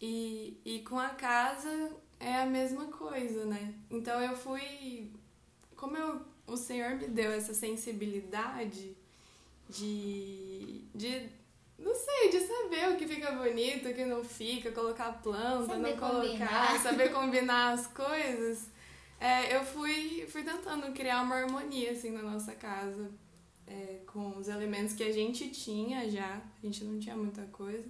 E, 0.00 0.60
e 0.64 0.80
com 0.80 0.98
a 0.98 1.10
casa 1.10 1.92
é 2.18 2.36
a 2.36 2.46
mesma 2.46 2.86
coisa, 2.86 3.44
né? 3.44 3.74
Então 3.90 4.20
eu 4.22 4.36
fui. 4.36 5.12
Como 5.76 5.96
eu, 5.96 6.20
o 6.48 6.56
Senhor 6.56 6.96
me 6.96 7.06
deu 7.08 7.30
essa 7.32 7.54
sensibilidade 7.54 8.96
de, 9.68 10.82
de. 10.94 11.28
Não 11.78 11.94
sei, 11.94 12.30
de 12.30 12.40
saber 12.40 12.88
o 12.92 12.96
que 12.96 13.06
fica 13.06 13.30
bonito, 13.32 13.88
o 13.88 13.94
que 13.94 14.04
não 14.04 14.24
fica, 14.24 14.72
colocar 14.72 15.12
planta, 15.22 15.66
Saber 15.66 15.90
não 15.90 15.96
colocar, 15.96 16.22
combinar. 16.22 16.78
saber 16.82 17.12
combinar 17.12 17.72
as 17.74 17.86
coisas. 17.86 18.68
É, 19.20 19.54
eu 19.56 19.64
fui, 19.64 20.26
fui 20.28 20.42
tentando 20.42 20.92
criar 20.92 21.22
uma 21.22 21.36
harmonia 21.36 21.92
assim 21.92 22.10
na 22.10 22.22
nossa 22.22 22.54
casa. 22.54 23.10
é, 23.66 24.00
com 24.06 24.38
os 24.38 24.48
elementos 24.48 24.94
que 24.94 25.02
a 25.04 25.12
gente 25.12 25.50
tinha 25.50 26.10
já. 26.10 26.40
A 26.62 26.66
gente 26.66 26.84
não 26.84 26.98
tinha 26.98 27.16
muita 27.16 27.42
coisa. 27.52 27.86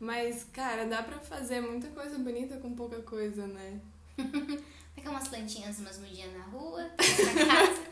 Mas, 0.00 0.44
cara, 0.52 0.84
dá 0.86 1.02
pra 1.02 1.18
fazer 1.18 1.60
muita 1.60 1.88
coisa 1.88 2.18
bonita 2.18 2.56
com 2.58 2.74
pouca 2.74 3.00
coisa, 3.02 3.46
né? 3.46 3.80
Fica 4.98 5.10
umas 5.10 5.28
plantinhas, 5.28 5.78
umas 5.78 5.96
mudinhas 5.98 6.32
na 6.32 6.44
rua, 6.46 6.82
na 6.98 7.46
casa. 7.46 7.82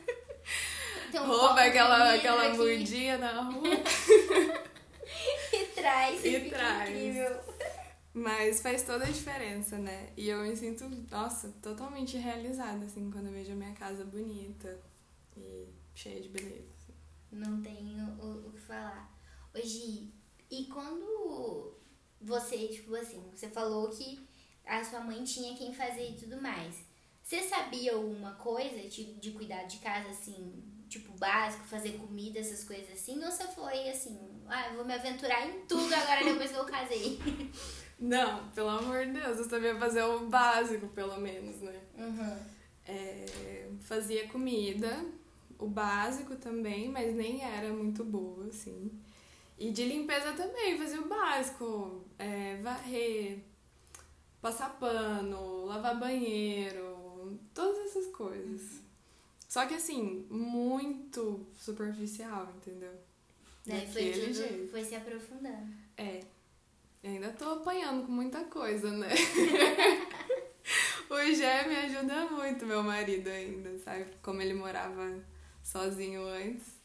Tem 1.12 1.20
um 1.20 1.26
Rouba 1.26 1.60
aquela, 1.60 2.14
aquela 2.14 2.48
aqui 2.48 2.56
mudinha 2.56 3.16
na 3.16 3.42
rua. 3.42 3.62
E 5.52 5.66
traz. 5.66 6.25
E 6.25 6.50
traz. 6.50 6.90
incrível. 6.90 7.40
Mas 8.12 8.60
faz 8.60 8.82
toda 8.82 9.04
a 9.04 9.10
diferença, 9.10 9.78
né? 9.78 10.12
E 10.16 10.28
eu 10.28 10.40
me 10.40 10.56
sinto, 10.56 10.84
nossa, 11.08 11.48
totalmente 11.62 12.16
realizada, 12.16 12.84
assim, 12.84 13.08
quando 13.08 13.26
eu 13.26 13.32
vejo 13.32 13.52
a 13.52 13.54
minha 13.54 13.72
casa 13.72 14.04
bonita 14.04 14.80
e 15.36 15.68
cheia 15.94 16.20
de 16.20 16.28
beleza. 16.28 16.66
assim. 16.76 16.94
Não 17.30 17.62
tenho 17.62 18.04
o, 18.20 18.48
o 18.48 18.52
que 18.52 18.60
falar. 18.60 19.16
Hoje, 19.54 20.12
e 20.50 20.64
quando 20.64 21.78
você, 22.20 22.66
tipo 22.66 22.94
assim, 22.96 23.22
você 23.32 23.48
falou 23.48 23.88
que 23.90 24.26
a 24.66 24.82
sua 24.84 25.00
mãe 25.00 25.22
tinha 25.22 25.56
quem 25.56 25.72
fazer 25.72 26.10
e 26.10 26.16
tudo 26.16 26.42
mais. 26.42 26.85
Você 27.26 27.42
sabia 27.42 27.92
alguma 27.92 28.35
coisa 28.35 28.88
de, 28.88 29.14
de 29.14 29.33
cuidar 29.33 29.64
de 29.64 29.78
casa, 29.78 30.11
assim, 30.11 30.62
tipo, 30.88 31.11
básico, 31.18 31.64
fazer 31.64 31.99
comida, 31.99 32.38
essas 32.38 32.62
coisas 32.62 32.88
assim? 32.92 33.16
Ou 33.16 33.28
você 33.33 33.42
foi 33.49 33.90
assim, 33.90 34.16
ah, 34.47 34.68
eu 34.68 34.76
vou 34.76 34.85
me 34.85 34.95
aventurar 34.95 35.45
em 35.45 35.62
tudo 35.66 35.92
agora 35.92 36.23
depois 36.23 36.52
que 36.52 36.56
eu 36.56 36.64
casei? 36.64 37.18
Não, 37.99 38.49
pelo 38.50 38.68
amor 38.68 39.06
de 39.06 39.14
Deus, 39.14 39.38
eu 39.38 39.45
sabia 39.45 39.76
fazer 39.76 40.04
o 40.04 40.28
básico, 40.28 40.87
pelo 40.90 41.21
menos, 41.21 41.56
né? 41.62 41.80
Uhum. 41.99 42.38
É, 42.87 43.71
fazia 43.80 44.28
comida, 44.28 45.04
o 45.59 45.66
básico 45.66 46.37
também, 46.37 46.88
mas 46.88 47.12
nem 47.12 47.42
era 47.42 47.73
muito 47.73 48.04
boa, 48.04 48.47
assim. 48.47 48.88
E 49.59 49.73
de 49.73 49.85
limpeza 49.85 50.33
também, 50.35 50.78
fazia 50.78 51.00
o 51.00 51.09
básico, 51.09 52.04
é, 52.21 52.54
varrer, 52.62 53.40
passar 54.40 54.78
pano, 54.78 55.64
lavar 55.64 55.99
banheiro, 55.99 56.95
todas 57.56 57.86
essas 57.86 58.14
coisas. 58.14 58.82
Só 59.48 59.64
que 59.64 59.75
assim, 59.75 60.26
muito 60.28 61.46
superficial, 61.58 62.52
entendeu? 62.56 62.92
Daí 63.66 63.90
foi 63.90 64.12
tudo, 64.12 64.32
jeito. 64.32 64.70
foi 64.70 64.84
se 64.84 64.94
aprofundando. 64.94 65.72
É. 65.96 66.20
Eu 67.02 67.12
ainda 67.12 67.30
tô 67.30 67.46
apanhando 67.46 68.04
com 68.04 68.12
muita 68.12 68.44
coisa, 68.44 68.92
né? 68.92 69.08
o 71.08 71.34
Gé 71.34 71.66
me 71.66 71.76
ajuda 71.76 72.26
muito, 72.26 72.66
meu 72.66 72.82
marido 72.82 73.28
ainda, 73.28 73.78
sabe? 73.78 74.06
Como 74.22 74.42
ele 74.42 74.54
morava 74.54 75.18
sozinho 75.62 76.26
antes. 76.26 76.76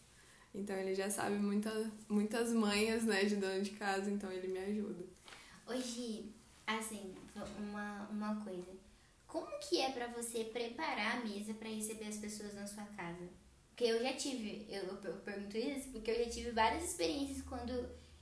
Então 0.54 0.76
ele 0.76 0.96
já 0.96 1.10
sabe 1.10 1.36
muita, 1.36 1.92
muitas 2.08 2.54
manhas, 2.54 3.04
né, 3.04 3.26
de 3.26 3.36
dona 3.36 3.62
de 3.62 3.72
casa, 3.72 4.10
então 4.10 4.32
ele 4.32 4.48
me 4.48 4.60
ajuda. 4.60 5.04
Hoje, 5.68 6.32
assim, 6.68 7.14
uma, 7.58 8.08
uma 8.12 8.44
coisa. 8.44 8.81
Como 9.32 9.48
que 9.60 9.80
é 9.82 9.90
pra 9.92 10.08
você 10.08 10.44
preparar 10.44 11.18
a 11.18 11.20
mesa 11.26 11.54
pra 11.54 11.70
receber 11.70 12.08
as 12.08 12.18
pessoas 12.18 12.54
na 12.54 12.68
sua 12.68 12.84
casa? 12.98 13.30
Porque 13.70 13.86
eu 13.86 14.04
já 14.04 14.14
tive, 14.14 14.66
eu, 14.70 14.84
eu 14.84 14.96
per- 14.98 15.22
pergunto 15.24 15.58
isso 15.58 15.90
porque 15.90 16.12
eu 16.12 16.26
já 16.26 16.30
tive 16.30 16.52
várias 16.52 16.84
experiências 16.84 17.42
quando 17.44 17.72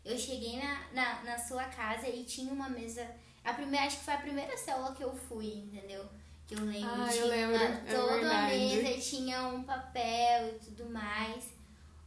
eu 0.05 0.17
cheguei 0.17 0.57
na, 0.57 0.87
na, 0.93 1.23
na 1.23 1.39
sua 1.39 1.65
casa 1.65 2.07
e 2.07 2.23
tinha 2.23 2.53
uma 2.53 2.69
mesa. 2.69 3.09
A 3.43 3.53
primeira, 3.53 3.85
acho 3.87 3.97
que 3.99 4.05
foi 4.05 4.13
a 4.13 4.17
primeira 4.21 4.55
célula 4.55 4.93
que 4.95 5.03
eu 5.03 5.13
fui, 5.15 5.47
entendeu? 5.65 6.05
Que 6.47 6.53
eu 6.55 6.63
lembro. 6.63 6.89
Ah, 7.01 7.07
eu 7.07 7.11
tinha 7.13 7.25
lembro, 7.25 7.55
uma- 7.55 7.65
é 7.65 7.95
toda 7.95 8.11
a 8.13 8.17
verdade. 8.17 8.57
mesa 8.59 9.01
tinha 9.09 9.47
um 9.47 9.63
papel 9.63 10.47
e 10.49 10.59
tudo 10.59 10.85
mais. 10.91 11.49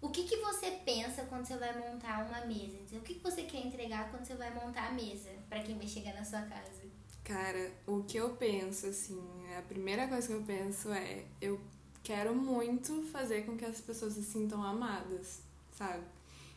O 0.01 0.09
que, 0.11 0.25
que 0.25 0.37
você 0.37 0.71
pensa 0.85 1.25
quando 1.25 1.45
você 1.47 1.57
vai 1.57 1.77
montar 1.79 2.25
uma 2.27 2.41
mesa? 2.47 2.97
O 2.97 3.01
que, 3.01 3.15
que 3.15 3.21
você 3.23 3.43
quer 3.43 3.67
entregar 3.67 4.11
quando 4.11 4.25
você 4.25 4.35
vai 4.35 4.53
montar 4.55 4.89
a 4.89 4.93
mesa 4.93 5.31
pra 5.49 5.63
quem 5.63 5.77
vai 5.77 5.87
chegar 5.89 6.15
na 6.15 6.25
sua 6.25 6.43
casa? 6.43 6.83
Cara, 7.25 7.71
o 7.87 8.03
que 8.03 8.17
eu 8.17 8.31
penso, 8.31 8.87
assim, 8.87 9.23
a 9.57 9.63
primeira 9.63 10.09
coisa 10.09 10.27
que 10.27 10.33
eu 10.35 10.43
penso 10.43 10.93
é: 10.93 11.25
eu 11.41 11.61
quero 12.03 12.35
muito 12.35 13.03
fazer 13.13 13.47
com 13.47 13.57
que 13.57 13.65
as 13.65 13.81
pessoas 13.81 14.15
se 14.15 14.23
sintam 14.25 14.63
amadas, 14.63 15.41
sabe? 15.71 16.03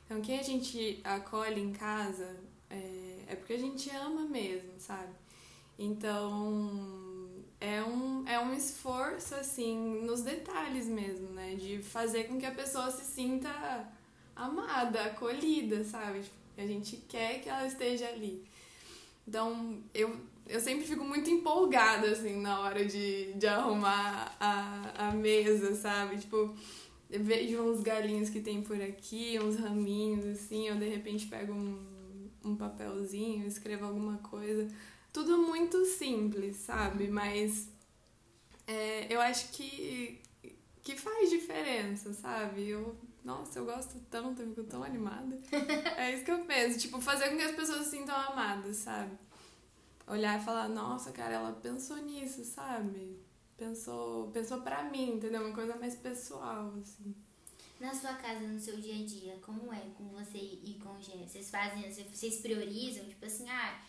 Então, 0.05 0.21
quem 0.21 0.39
a 0.39 0.43
gente 0.43 0.99
acolhe 1.03 1.61
em 1.61 1.71
casa 1.71 2.35
é, 2.69 3.19
é 3.27 3.35
porque 3.35 3.53
a 3.53 3.59
gente 3.59 3.89
ama 3.89 4.21
mesmo, 4.21 4.71
sabe? 4.79 5.13
Então, 5.77 7.29
é 7.59 7.83
um, 7.83 8.27
é 8.27 8.39
um 8.39 8.53
esforço, 8.53 9.35
assim, 9.35 10.01
nos 10.03 10.21
detalhes 10.21 10.87
mesmo, 10.87 11.29
né? 11.29 11.55
De 11.55 11.79
fazer 11.81 12.25
com 12.25 12.39
que 12.39 12.45
a 12.45 12.51
pessoa 12.51 12.89
se 12.91 13.03
sinta 13.03 13.91
amada, 14.35 15.05
acolhida, 15.05 15.83
sabe? 15.83 16.23
A 16.57 16.65
gente 16.65 16.97
quer 17.07 17.41
que 17.41 17.49
ela 17.49 17.67
esteja 17.67 18.07
ali. 18.07 18.45
Então, 19.27 19.81
eu, 19.93 20.15
eu 20.47 20.59
sempre 20.59 20.85
fico 20.85 21.03
muito 21.03 21.29
empolgada, 21.29 22.09
assim, 22.09 22.39
na 22.39 22.59
hora 22.61 22.85
de, 22.85 23.33
de 23.33 23.47
arrumar 23.47 24.35
a, 24.39 25.07
a 25.07 25.11
mesa, 25.11 25.75
sabe? 25.75 26.17
Tipo, 26.17 26.55
eu 27.09 27.23
vejo 27.23 27.61
uns 27.61 27.81
galinhos 27.81 28.29
que 28.29 28.41
tem 28.41 28.61
por 28.61 28.79
aqui, 28.81 29.39
uns 29.39 29.57
raminhos, 29.57 30.25
assim, 30.25 30.67
eu 30.67 30.75
de 30.75 30.87
repente 30.87 31.25
pego 31.27 31.53
um, 31.53 32.29
um 32.43 32.55
papelzinho, 32.55 33.47
escrevo 33.47 33.85
alguma 33.85 34.17
coisa. 34.17 34.67
Tudo 35.11 35.37
muito 35.37 35.83
simples, 35.85 36.57
sabe? 36.57 37.07
Mas 37.07 37.69
é, 38.67 39.13
eu 39.13 39.21
acho 39.21 39.49
que, 39.51 40.21
que 40.83 40.95
faz 40.95 41.29
diferença, 41.29 42.13
sabe? 42.13 42.67
Eu, 42.67 42.95
nossa, 43.23 43.57
eu 43.57 43.65
gosto 43.65 43.99
tanto, 44.11 44.41
eu 44.41 44.49
fico 44.49 44.63
tão 44.63 44.83
animada. 44.83 45.39
É 45.97 46.13
isso 46.13 46.23
que 46.23 46.31
eu 46.31 46.45
penso, 46.45 46.77
tipo, 46.77 47.01
fazer 47.01 47.29
com 47.29 47.37
que 47.37 47.43
as 47.43 47.55
pessoas 47.55 47.85
se 47.85 47.97
sintam 47.97 48.15
amadas, 48.15 48.77
sabe? 48.77 49.17
Olhar 50.07 50.39
e 50.39 50.43
falar, 50.43 50.69
nossa, 50.69 51.11
cara, 51.11 51.35
ela 51.35 51.51
pensou 51.53 51.97
nisso, 51.97 52.43
sabe? 52.43 53.19
Pensou, 53.57 54.29
pensou 54.31 54.61
pra 54.61 54.83
mim, 54.83 55.15
entendeu? 55.15 55.41
Uma 55.41 55.55
coisa 55.55 55.75
mais 55.77 55.95
pessoal, 55.95 56.73
assim. 56.81 57.15
Na 57.79 57.93
sua 57.93 58.13
casa, 58.13 58.41
no 58.41 58.59
seu 58.59 58.77
dia 58.77 58.95
a 58.95 59.05
dia, 59.05 59.39
como 59.41 59.73
é 59.73 59.81
com 59.97 60.05
você 60.09 60.37
e 60.37 60.79
com 60.81 60.89
o 60.89 61.01
Gé? 61.01 61.27
Vocês 61.27 61.49
fazem, 61.49 61.91
vocês 61.91 62.39
priorizam, 62.39 63.05
tipo 63.05 63.25
assim, 63.25 63.49
ah, 63.49 63.81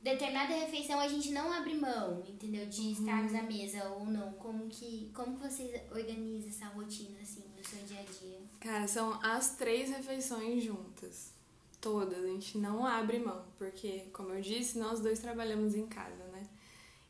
determinada 0.00 0.54
refeição 0.54 0.98
a 1.00 1.08
gente 1.08 1.30
não 1.30 1.52
abre 1.52 1.74
mão, 1.74 2.22
entendeu? 2.26 2.66
De 2.66 2.92
estarmos 2.92 3.34
à 3.34 3.42
mesa 3.42 3.88
ou 3.90 4.06
não. 4.06 4.32
Como 4.34 4.68
que, 4.68 5.10
como 5.14 5.36
que 5.38 5.48
vocês 5.48 5.70
organizam 5.90 6.48
essa 6.48 6.66
rotina, 6.68 7.20
assim, 7.20 7.44
no 7.56 7.64
seu 7.64 7.82
dia 7.84 8.00
a 8.00 8.04
dia? 8.04 8.40
Cara, 8.60 8.86
são 8.86 9.12
as 9.22 9.56
três 9.56 9.90
refeições 9.90 10.62
juntas. 10.62 11.37
Todas, 11.80 12.24
a 12.24 12.26
gente 12.26 12.58
não 12.58 12.84
abre 12.84 13.20
mão, 13.20 13.44
porque, 13.56 14.06
como 14.12 14.30
eu 14.30 14.40
disse, 14.40 14.78
nós 14.78 15.00
dois 15.00 15.20
trabalhamos 15.20 15.74
em 15.74 15.86
casa, 15.86 16.24
né? 16.32 16.42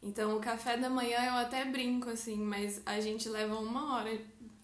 Então, 0.02 0.36
o 0.36 0.40
café 0.40 0.76
da 0.76 0.90
manhã 0.90 1.18
eu 1.24 1.34
até 1.34 1.64
brinco, 1.64 2.10
assim, 2.10 2.36
mas 2.36 2.80
a 2.84 3.00
gente 3.00 3.28
leva 3.28 3.56
uma 3.56 3.96
hora 3.96 4.10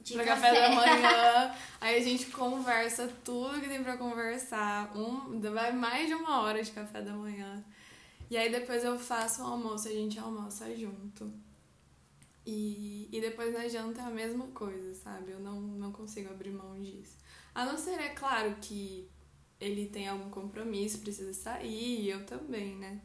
De 0.00 0.12
pra 0.14 0.25
café. 0.25 0.52
da 0.52 0.70
manhã, 0.76 1.54
aí 1.80 1.96
a 1.96 2.04
gente 2.04 2.26
conversa 2.26 3.08
tudo 3.25 3.61
que 3.61 3.68
tem 3.68 3.82
pra 3.82 3.96
conversar. 3.96 4.94
Um, 4.96 5.40
vai 5.40 5.73
mais 5.73 6.06
de 6.06 6.14
uma 6.14 6.42
hora 6.42 6.62
de 6.62 6.70
café 6.70 7.00
da 7.00 7.14
manhã. 7.14 7.64
E 8.30 8.37
aí 8.37 8.50
depois 8.50 8.84
eu 8.84 8.99
faço 8.99 9.42
o 9.42 9.46
almoço, 9.46 9.88
a 9.88 9.92
gente 9.92 10.18
almoça 10.18 10.75
junto. 10.76 11.32
E, 12.46 13.08
e 13.11 13.20
depois 13.20 13.54
na 13.54 13.66
janta 13.68 14.02
é 14.02 14.04
a 14.04 14.11
mesma 14.11 14.46
coisa, 14.49 14.94
sabe? 14.94 15.32
Eu 15.32 15.40
não, 15.40 15.61
não 15.61 15.90
consigo 15.90 16.30
abrir 16.30 16.50
mão 16.50 16.80
disso. 16.82 17.16
A 17.54 17.64
não 17.64 17.76
ser, 17.78 17.99
é 18.00 18.11
claro, 18.11 18.56
que 18.61 19.08
ele 19.64 19.87
tem 19.88 20.09
algum 20.09 20.30
compromisso, 20.30 20.99
precisa 21.00 21.33
sair, 21.33 22.00
e 22.02 22.09
eu 22.11 22.25
também, 22.26 22.76
né? 22.76 23.00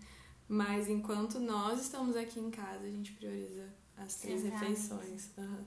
Mas 0.47 0.89
enquanto 0.89 1.39
nós 1.39 1.79
estamos 1.81 2.15
aqui 2.15 2.39
em 2.39 2.49
casa, 2.51 2.85
a 2.85 2.89
gente 2.89 3.11
prioriza 3.13 3.67
as 3.97 4.15
três 4.15 4.43
refeições. 4.43 5.29
Aham. 5.37 5.65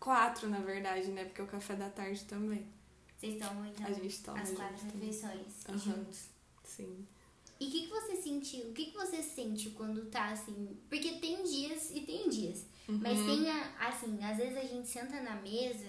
Quatro, 0.00 0.48
na 0.48 0.58
verdade, 0.60 1.08
né? 1.08 1.24
Porque 1.26 1.42
o 1.42 1.46
café 1.46 1.76
da 1.76 1.88
tarde 1.88 2.24
também. 2.24 2.66
Vocês 3.18 3.38
tomam, 3.38 3.66
então, 3.66 3.86
A 3.86 3.92
gente 3.92 4.22
toma 4.22 4.40
as 4.40 4.50
quatro 4.50 4.84
refeições 4.84 5.68
Aham. 5.68 5.78
juntos. 5.78 6.24
Sim. 6.64 7.06
E 7.60 7.66
o 7.66 7.70
que, 7.70 7.82
que 7.82 7.88
você 7.90 8.16
sentiu? 8.16 8.70
O 8.70 8.72
que, 8.72 8.86
que 8.86 8.96
você 8.96 9.22
sente 9.22 9.70
quando 9.70 10.06
tá 10.10 10.30
assim? 10.30 10.76
Porque 10.88 11.12
tem 11.20 11.44
dias 11.44 11.90
e 11.94 12.00
tem 12.00 12.28
dias. 12.28 12.66
Mas 12.88 13.20
Uhum. 13.20 13.24
tem, 13.26 13.50
a- 13.50 13.88
assim, 13.88 14.18
às 14.24 14.36
vezes 14.38 14.56
a 14.56 14.62
gente 14.64 14.88
senta 14.88 15.20
na 15.20 15.36
mesa, 15.36 15.88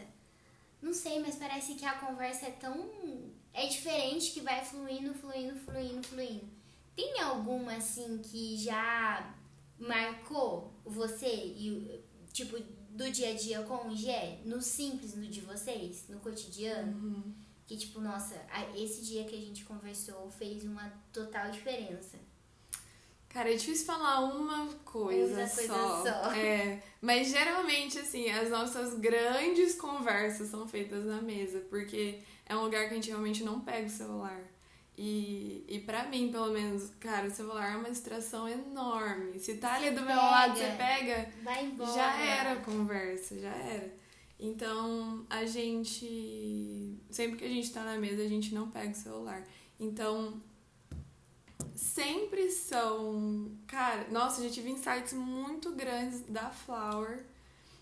não 0.81 0.93
sei, 0.93 1.19
mas 1.19 1.35
parece 1.37 1.73
que 1.73 1.85
a 1.85 1.97
conversa 1.97 2.45
é 2.47 2.51
tão. 2.51 3.31
É 3.53 3.67
diferente 3.67 4.31
que 4.31 4.41
vai 4.41 4.65
fluindo, 4.65 5.13
fluindo, 5.13 5.55
fluindo, 5.59 6.01
fluindo. 6.07 6.49
tem 6.95 7.19
alguma 7.21 7.75
assim 7.75 8.19
que 8.19 8.57
já 8.57 9.33
marcou 9.77 10.73
você 10.83 11.27
e 11.27 12.03
tipo 12.31 12.57
do 12.89 13.09
dia 13.09 13.29
a 13.29 13.33
dia 13.33 13.61
com 13.63 13.87
o 13.87 13.95
Gé, 13.95 14.39
no 14.45 14.61
simples 14.61 15.15
no 15.15 15.25
de 15.27 15.41
vocês, 15.41 16.05
no 16.09 16.19
cotidiano? 16.19 16.93
Uhum. 16.93 17.33
Que 17.65 17.77
tipo, 17.77 17.99
nossa, 17.99 18.35
esse 18.75 19.01
dia 19.01 19.23
que 19.23 19.35
a 19.35 19.39
gente 19.39 19.63
conversou 19.63 20.29
fez 20.29 20.63
uma 20.63 20.91
total 21.11 21.49
diferença. 21.49 22.17
Cara, 23.29 23.51
é 23.51 23.55
difícil 23.55 23.87
falar 23.87 24.19
uma 24.19 24.67
coisa, 24.85 25.39
uma 25.39 25.47
só. 25.47 25.55
coisa 25.55 26.03
só. 26.03 26.31
É, 26.33 26.83
mas 27.01 27.29
geralmente, 27.29 27.97
assim, 27.97 28.29
as 28.29 28.51
nossas 28.51 28.93
grandes 28.99 29.73
conversas 29.73 30.49
são 30.49 30.67
feitas 30.67 31.03
na 31.05 31.19
mesa, 31.19 31.61
porque 31.61 32.19
é 32.45 32.55
um 32.55 32.63
lugar 32.63 32.87
que 32.87 32.91
a 32.93 32.95
gente 32.95 33.09
realmente 33.09 33.43
não 33.43 33.61
pega 33.61 33.87
o 33.87 33.89
celular. 33.89 34.41
E, 34.97 35.65
e 35.67 35.79
pra 35.79 36.03
mim, 36.05 36.31
pelo 36.31 36.51
menos, 36.51 36.91
cara, 36.99 37.27
o 37.27 37.31
celular 37.31 37.73
é 37.73 37.77
uma 37.77 37.89
distração 37.89 38.47
enorme. 38.47 39.39
Se 39.39 39.55
tá 39.57 39.73
ali 39.75 39.89
Você 39.89 39.95
do 39.95 40.01
meu 40.01 40.07
pega, 40.15 40.21
lado, 40.21 40.55
você 40.57 40.71
pega, 40.77 41.29
Vai 41.43 41.65
embora. 41.65 41.93
já 41.93 42.15
era 42.21 42.51
a 42.53 42.55
conversa, 42.57 43.39
já 43.39 43.49
era. 43.49 43.91
Então, 44.39 45.25
a 45.29 45.45
gente. 45.45 46.99
Sempre 47.09 47.37
que 47.37 47.45
a 47.45 47.49
gente 47.49 47.71
tá 47.71 47.83
na 47.83 47.97
mesa, 47.97 48.21
a 48.21 48.27
gente 48.27 48.53
não 48.53 48.69
pega 48.69 48.91
o 48.91 48.95
celular. 48.95 49.43
Então, 49.79 50.41
sempre 51.75 52.51
são. 52.51 53.51
Cara, 53.65 54.07
nossa, 54.11 54.41
eu 54.41 54.47
já 54.49 54.53
tive 54.53 54.69
insights 54.69 55.13
muito 55.13 55.71
grandes 55.71 56.21
da 56.27 56.49
Flower 56.51 57.25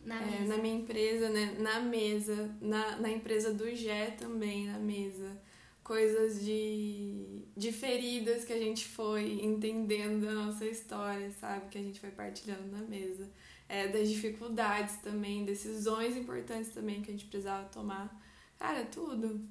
Na 0.03 0.21
é, 0.21 0.45
na 0.45 0.57
minha 0.57 0.75
empresa, 0.75 1.29
né? 1.29 1.55
Na 1.59 1.79
mesa, 1.79 2.55
na, 2.59 2.97
na 2.97 3.09
empresa 3.09 3.53
do 3.53 3.73
Gé 3.75 4.11
também, 4.11 4.67
na 4.67 4.79
mesa. 4.79 5.39
Coisas 5.83 6.43
de, 6.43 7.43
de 7.55 7.71
feridas 7.71 8.45
que 8.45 8.53
a 8.53 8.59
gente 8.59 8.85
foi 8.85 9.43
entendendo 9.43 10.25
da 10.25 10.33
nossa 10.33 10.65
história, 10.65 11.31
sabe? 11.31 11.69
Que 11.69 11.77
a 11.77 11.81
gente 11.81 11.99
foi 11.99 12.11
partilhando 12.11 12.67
na 12.71 12.81
mesa. 12.81 13.29
É, 13.67 13.87
das 13.87 14.09
dificuldades 14.09 14.97
também, 14.97 15.45
decisões 15.45 16.17
importantes 16.17 16.71
também 16.71 17.01
que 17.01 17.09
a 17.09 17.13
gente 17.13 17.25
precisava 17.25 17.69
tomar. 17.69 18.21
Cara, 18.59 18.85
tudo. 18.85 19.47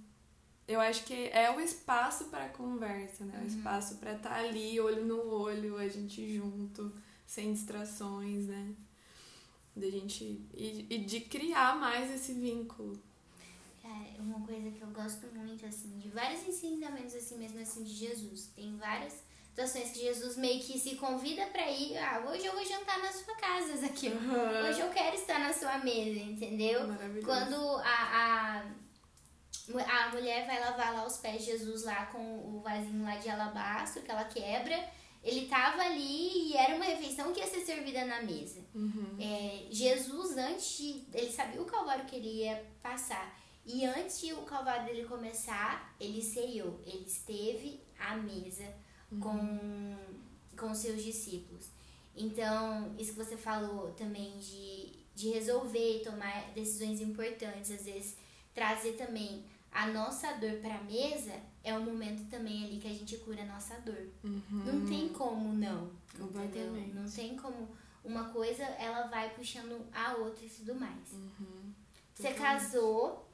Eu 0.68 0.80
acho 0.80 1.04
que 1.04 1.28
é 1.32 1.50
o 1.56 1.60
espaço 1.60 2.26
para 2.26 2.48
conversa, 2.48 3.24
né? 3.24 3.40
O 3.42 3.46
espaço 3.46 3.96
para 3.96 4.14
estar 4.14 4.34
ali, 4.34 4.78
olho 4.78 5.04
no 5.04 5.26
olho, 5.26 5.76
a 5.76 5.88
gente 5.88 6.32
junto, 6.32 6.92
sem 7.26 7.52
distrações, 7.52 8.46
né? 8.46 8.74
Da 9.80 9.90
gente. 9.90 10.24
E, 10.54 10.86
e 10.90 10.98
de 10.98 11.20
criar 11.20 11.74
mais 11.76 12.10
esse 12.10 12.34
vínculo. 12.34 13.00
É 13.82 14.20
uma 14.20 14.46
coisa 14.46 14.70
que 14.70 14.82
eu 14.82 14.88
gosto 14.88 15.26
muito, 15.34 15.64
assim, 15.64 15.98
de 15.98 16.10
vários 16.10 16.46
ensinamentos, 16.46 17.14
assim, 17.14 17.38
mesmo 17.38 17.60
assim, 17.60 17.82
de 17.82 17.94
Jesus. 17.94 18.50
Tem 18.54 18.76
várias 18.76 19.24
situações 19.48 19.90
que 19.90 20.00
Jesus 20.00 20.36
meio 20.36 20.60
que 20.62 20.78
se 20.78 20.96
convida 20.96 21.46
pra 21.46 21.70
ir. 21.70 21.96
Ah, 21.96 22.22
hoje 22.28 22.44
eu 22.44 22.52
vou 22.52 22.64
jantar 22.64 22.98
na 22.98 23.10
sua 23.10 23.34
casa, 23.36 23.86
aqui. 23.86 24.08
Hoje 24.68 24.80
eu 24.80 24.90
quero 24.90 25.16
estar 25.16 25.40
na 25.40 25.52
sua 25.52 25.78
mesa, 25.78 26.20
entendeu? 26.20 26.80
Quando 27.24 27.56
a, 27.78 28.62
a, 28.62 28.62
a 29.74 30.10
mulher 30.10 30.46
vai 30.46 30.60
lavar 30.60 30.94
lá 30.94 31.06
os 31.06 31.16
pés 31.16 31.40
de 31.40 31.52
Jesus 31.52 31.84
lá 31.84 32.06
com 32.06 32.56
o 32.56 32.60
vasinho 32.60 33.02
lá 33.02 33.16
de 33.16 33.30
alabastro 33.30 34.02
que 34.02 34.10
ela 34.10 34.24
quebra, 34.24 34.78
ele 35.22 35.46
tava 35.46 35.82
ali 35.82 36.50
e 36.50 36.56
era 36.56 36.74
uma 36.74 36.84
refeição 36.84 37.32
que 37.32 37.40
ia 37.40 37.46
ser 37.46 37.60
servida 37.60 38.04
na 38.04 38.22
mesa. 38.22 38.60
Uhum. 38.74 39.16
É, 39.18 39.66
Jesus, 39.70 40.36
antes 40.36 40.78
de. 40.78 41.04
Ele 41.12 41.30
sabia 41.30 41.60
o 41.60 41.66
calvário 41.66 42.06
que 42.06 42.16
ele 42.16 42.42
ia 42.42 42.64
passar. 42.82 43.38
E 43.66 43.84
antes 43.84 44.20
de 44.20 44.32
o 44.32 44.42
calvário 44.42 44.86
dele 44.86 45.06
começar, 45.06 45.94
ele 46.00 46.22
ceiou. 46.22 46.80
Ele 46.86 47.04
esteve 47.06 47.80
à 47.98 48.16
mesa 48.16 48.64
com, 49.20 49.96
com 50.56 50.74
seus 50.74 51.02
discípulos. 51.02 51.68
Então, 52.16 52.94
isso 52.98 53.12
que 53.12 53.18
você 53.18 53.36
falou 53.36 53.92
também 53.92 54.38
de, 54.38 54.92
de 55.14 55.30
resolver 55.30 55.98
e 55.98 56.02
tomar 56.02 56.50
decisões 56.54 57.00
importantes, 57.00 57.70
às 57.70 57.84
vezes 57.84 58.16
trazer 58.54 58.92
também 58.92 59.44
a 59.70 59.86
nossa 59.86 60.32
dor 60.32 60.54
para 60.60 60.76
a 60.76 60.82
mesa, 60.82 61.32
é 61.62 61.74
um 61.74 61.84
momento 61.84 62.28
também 62.30 62.64
ali 62.64 62.78
que 62.78 62.88
a 62.88 62.92
gente 62.92 63.16
cura 63.18 63.42
a 63.42 63.46
nossa 63.46 63.78
dor. 63.80 64.08
Uhum. 64.24 64.42
Não 64.50 64.86
tem 64.86 65.08
como 65.10 65.52
não. 65.52 65.90
Entendeu? 66.18 66.72
Não 66.94 67.10
tem 67.10 67.36
como 67.36 67.68
uma 68.04 68.30
coisa 68.30 68.64
ela 68.64 69.06
vai 69.08 69.30
puxando 69.30 69.86
a 69.92 70.14
outra 70.14 70.44
e 70.44 70.48
tudo 70.48 70.74
mais. 70.74 71.12
Uhum. 71.12 71.72
Você 72.14 72.32
casou 72.34 73.28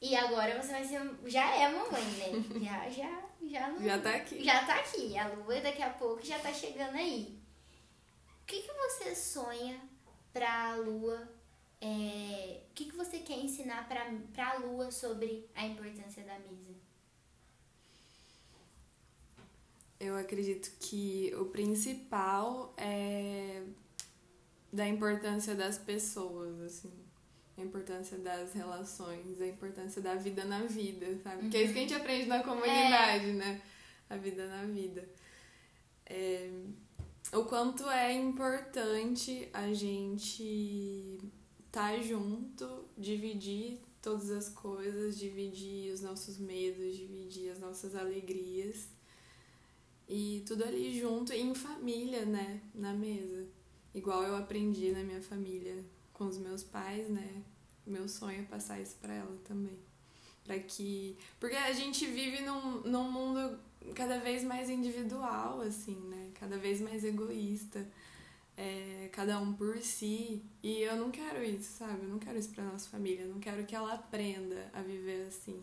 e 0.00 0.16
agora 0.16 0.60
você 0.60 0.72
vai 0.72 0.84
ser. 0.84 1.00
Já 1.26 1.54
é 1.54 1.68
mamãe, 1.68 2.02
né? 2.02 2.44
Já, 2.60 2.90
já, 2.90 3.22
já 3.42 3.68
não. 3.68 3.82
Já 3.82 3.98
tá 3.98 4.14
aqui. 4.14 4.44
Já 4.44 4.64
tá 4.64 4.74
aqui. 4.76 5.18
A 5.18 5.28
lua 5.28 5.60
daqui 5.60 5.82
a 5.82 5.90
pouco 5.90 6.24
já 6.24 6.38
tá 6.38 6.52
chegando 6.52 6.96
aí. 6.96 7.38
O 8.42 8.46
que, 8.46 8.62
que 8.62 8.72
você 8.72 9.14
sonha 9.14 9.80
pra 10.32 10.74
lua? 10.76 11.28
É, 11.80 12.62
o 12.70 12.74
que, 12.74 12.86
que 12.86 12.96
você 12.96 13.20
quer 13.20 13.38
ensinar 13.38 13.88
pra, 13.88 14.12
pra 14.32 14.58
lua 14.58 14.90
sobre 14.90 15.48
a 15.54 15.64
importância 15.66 16.22
da 16.24 16.38
mesa? 16.38 16.79
Eu 20.00 20.16
acredito 20.16 20.72
que 20.80 21.30
o 21.38 21.44
principal 21.46 22.74
é 22.76 23.62
da 24.72 24.88
importância 24.88 25.54
das 25.54 25.76
pessoas, 25.76 26.60
assim. 26.60 26.92
A 27.58 27.62
importância 27.62 28.16
das 28.16 28.54
relações, 28.54 29.40
a 29.40 29.46
importância 29.46 30.00
da 30.00 30.14
vida 30.14 30.44
na 30.44 30.60
vida, 30.62 31.06
sabe? 31.22 31.42
Porque 31.42 31.58
é 31.58 31.62
isso 31.64 31.74
que 31.74 31.78
a 31.80 31.82
gente 31.82 31.94
aprende 31.94 32.26
na 32.26 32.42
comunidade, 32.42 33.32
né? 33.32 33.60
A 34.08 34.16
vida 34.16 34.48
na 34.48 34.64
vida. 34.64 35.06
É, 36.06 36.50
o 37.32 37.44
quanto 37.44 37.88
é 37.90 38.12
importante 38.14 39.48
a 39.52 39.72
gente 39.74 41.20
estar 41.66 41.92
tá 41.92 42.00
junto, 42.00 42.88
dividir 42.96 43.80
todas 44.02 44.30
as 44.30 44.48
coisas, 44.48 45.18
dividir 45.18 45.92
os 45.92 46.00
nossos 46.00 46.38
medos, 46.38 46.96
dividir 46.96 47.50
as 47.50 47.60
nossas 47.60 47.94
alegrias. 47.94 48.88
E 50.12 50.42
tudo 50.44 50.64
ali 50.64 50.98
junto, 50.98 51.32
em 51.32 51.54
família, 51.54 52.24
né? 52.24 52.60
Na 52.74 52.92
mesa. 52.92 53.46
Igual 53.94 54.24
eu 54.24 54.36
aprendi 54.36 54.90
na 54.90 55.04
minha 55.04 55.22
família 55.22 55.84
com 56.12 56.26
os 56.26 56.36
meus 56.36 56.64
pais, 56.64 57.08
né? 57.08 57.44
Meu 57.86 58.08
sonho 58.08 58.40
é 58.40 58.42
passar 58.42 58.80
isso 58.80 58.96
pra 59.00 59.14
ela 59.14 59.38
também. 59.44 59.78
Pra 60.42 60.58
que. 60.58 61.16
Porque 61.38 61.54
a 61.54 61.72
gente 61.72 62.06
vive 62.06 62.40
num, 62.40 62.80
num 62.80 63.08
mundo 63.08 63.56
cada 63.94 64.18
vez 64.18 64.42
mais 64.42 64.68
individual, 64.68 65.60
assim, 65.60 65.94
né? 66.08 66.32
Cada 66.34 66.58
vez 66.58 66.80
mais 66.80 67.04
egoísta. 67.04 67.86
É, 68.56 69.08
cada 69.12 69.38
um 69.38 69.52
por 69.52 69.78
si. 69.78 70.42
E 70.60 70.80
eu 70.82 70.96
não 70.96 71.12
quero 71.12 71.40
isso, 71.44 71.78
sabe? 71.78 72.02
Eu 72.02 72.08
não 72.08 72.18
quero 72.18 72.36
isso 72.36 72.50
pra 72.50 72.64
nossa 72.64 72.90
família. 72.90 73.22
Eu 73.22 73.28
não 73.28 73.38
quero 73.38 73.64
que 73.64 73.76
ela 73.76 73.94
aprenda 73.94 74.68
a 74.72 74.82
viver 74.82 75.28
assim. 75.28 75.62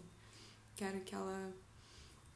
Quero 0.74 1.02
que 1.02 1.14
ela 1.14 1.54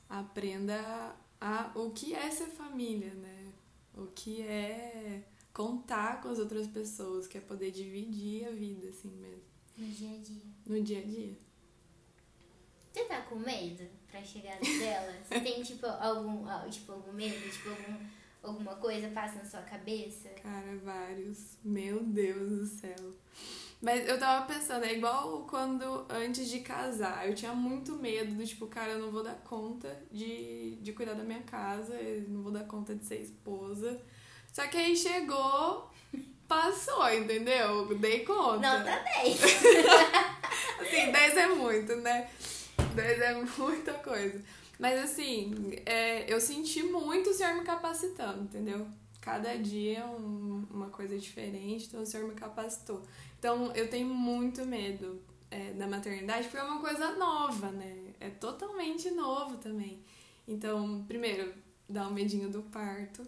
aprenda 0.10 1.15
a, 1.41 1.71
o 1.75 1.89
que 1.89 2.13
é 2.13 2.30
ser 2.30 2.45
família, 2.45 3.13
né? 3.15 3.51
O 3.95 4.06
que 4.08 4.43
é 4.43 5.23
contar 5.51 6.21
com 6.21 6.30
as 6.30 6.38
outras 6.38 6.67
pessoas, 6.67 7.27
que 7.27 7.38
é 7.38 7.41
poder 7.41 7.71
dividir 7.71 8.47
a 8.47 8.51
vida, 8.51 8.88
assim 8.88 9.10
mesmo. 9.10 9.41
No 9.75 9.88
dia 9.88 10.15
a 10.15 10.21
dia. 10.21 10.41
No 10.67 10.82
dia 10.84 10.99
a 10.99 11.04
dia. 11.04 11.38
Você 12.93 13.06
tá 13.06 13.21
com 13.21 13.36
medo 13.36 13.89
pra 14.10 14.23
chegada 14.23 14.60
dela? 14.60 15.13
Você 15.23 15.39
tem, 15.39 15.63
tipo, 15.63 15.86
algum, 15.88 16.45
tipo, 16.69 16.91
algum 16.91 17.13
medo? 17.13 17.49
Tipo, 17.49 17.69
algum, 17.69 18.06
alguma 18.43 18.75
coisa 18.75 19.08
passa 19.10 19.39
na 19.39 19.45
sua 19.45 19.62
cabeça? 19.62 20.30
Cara, 20.30 20.77
vários. 20.77 21.58
Meu 21.63 22.04
Deus 22.04 22.60
do 22.60 22.65
céu. 22.67 23.13
Mas 23.82 24.08
eu 24.08 24.20
tava 24.20 24.46
pensando, 24.46 24.86
é 24.86 24.94
igual 24.94 25.48
quando 25.50 26.06
antes 26.08 26.48
de 26.48 26.60
casar, 26.60 27.28
eu 27.28 27.34
tinha 27.34 27.52
muito 27.54 27.96
medo 27.96 28.36
do 28.36 28.46
tipo, 28.46 28.67
cara, 28.67 28.91
eu 28.91 29.00
não 29.00 29.12
vou 29.12 29.24
dar 29.24 29.36
conta 29.44 30.04
de, 30.12 30.76
de 30.82 30.94
cuidar 30.94 31.15
da 31.15 31.24
minha 31.24 31.41
casa, 31.41 31.96
eu 31.96 32.30
não 32.30 32.44
vou 32.44 32.52
dar 32.52 32.65
conta 32.65 32.94
de 32.94 33.04
ser 33.04 33.20
esposa. 33.22 34.00
Só 34.54 34.67
que 34.67 34.78
aí 34.78 34.96
chegou, 34.96 35.89
passou, 36.48 37.12
entendeu? 37.12 37.98
Dei 37.98 38.24
conta. 38.24 38.60
Não, 38.60 38.84
tá 38.86 39.04
10. 39.24 39.41
Assim, 40.80 41.12
10 41.12 41.38
é 41.38 41.48
muito, 41.48 41.96
né? 41.96 42.30
10 42.94 43.20
é 43.20 43.34
muita 43.58 43.94
coisa. 43.96 44.44
Mas 44.78 45.00
assim, 45.00 45.54
é, 45.86 46.32
eu 46.32 46.41
senti 46.41 46.82
muito 46.82 47.30
o 47.30 47.34
Senhor 47.34 47.54
me 47.54 47.63
capacitando, 47.63 48.44
entendeu? 48.44 48.88
Cada 49.22 49.56
dia 49.56 50.00
é 50.00 50.06
um, 50.06 50.65
uma 50.72 50.89
coisa 50.89 51.15
diferente, 51.20 51.86
então 51.86 52.02
o 52.02 52.06
Senhor 52.06 52.28
me 52.28 52.34
capacitou. 52.34 53.04
Então 53.41 53.71
eu 53.71 53.89
tenho 53.89 54.06
muito 54.08 54.63
medo 54.67 55.19
é, 55.49 55.73
da 55.73 55.88
maternidade, 55.88 56.43
porque 56.43 56.58
é 56.58 56.63
uma 56.63 56.80
coisa 56.80 57.15
nova, 57.15 57.71
né? 57.71 58.13
É 58.19 58.30
totalmente 58.30 59.10
novo 59.10 59.58
também. 59.58 59.99
Então, 60.47 61.04
primeiro, 61.08 61.51
dá 61.89 62.08
um 62.08 62.13
medinho 62.13 62.51
do 62.51 62.62
parto, 62.62 63.27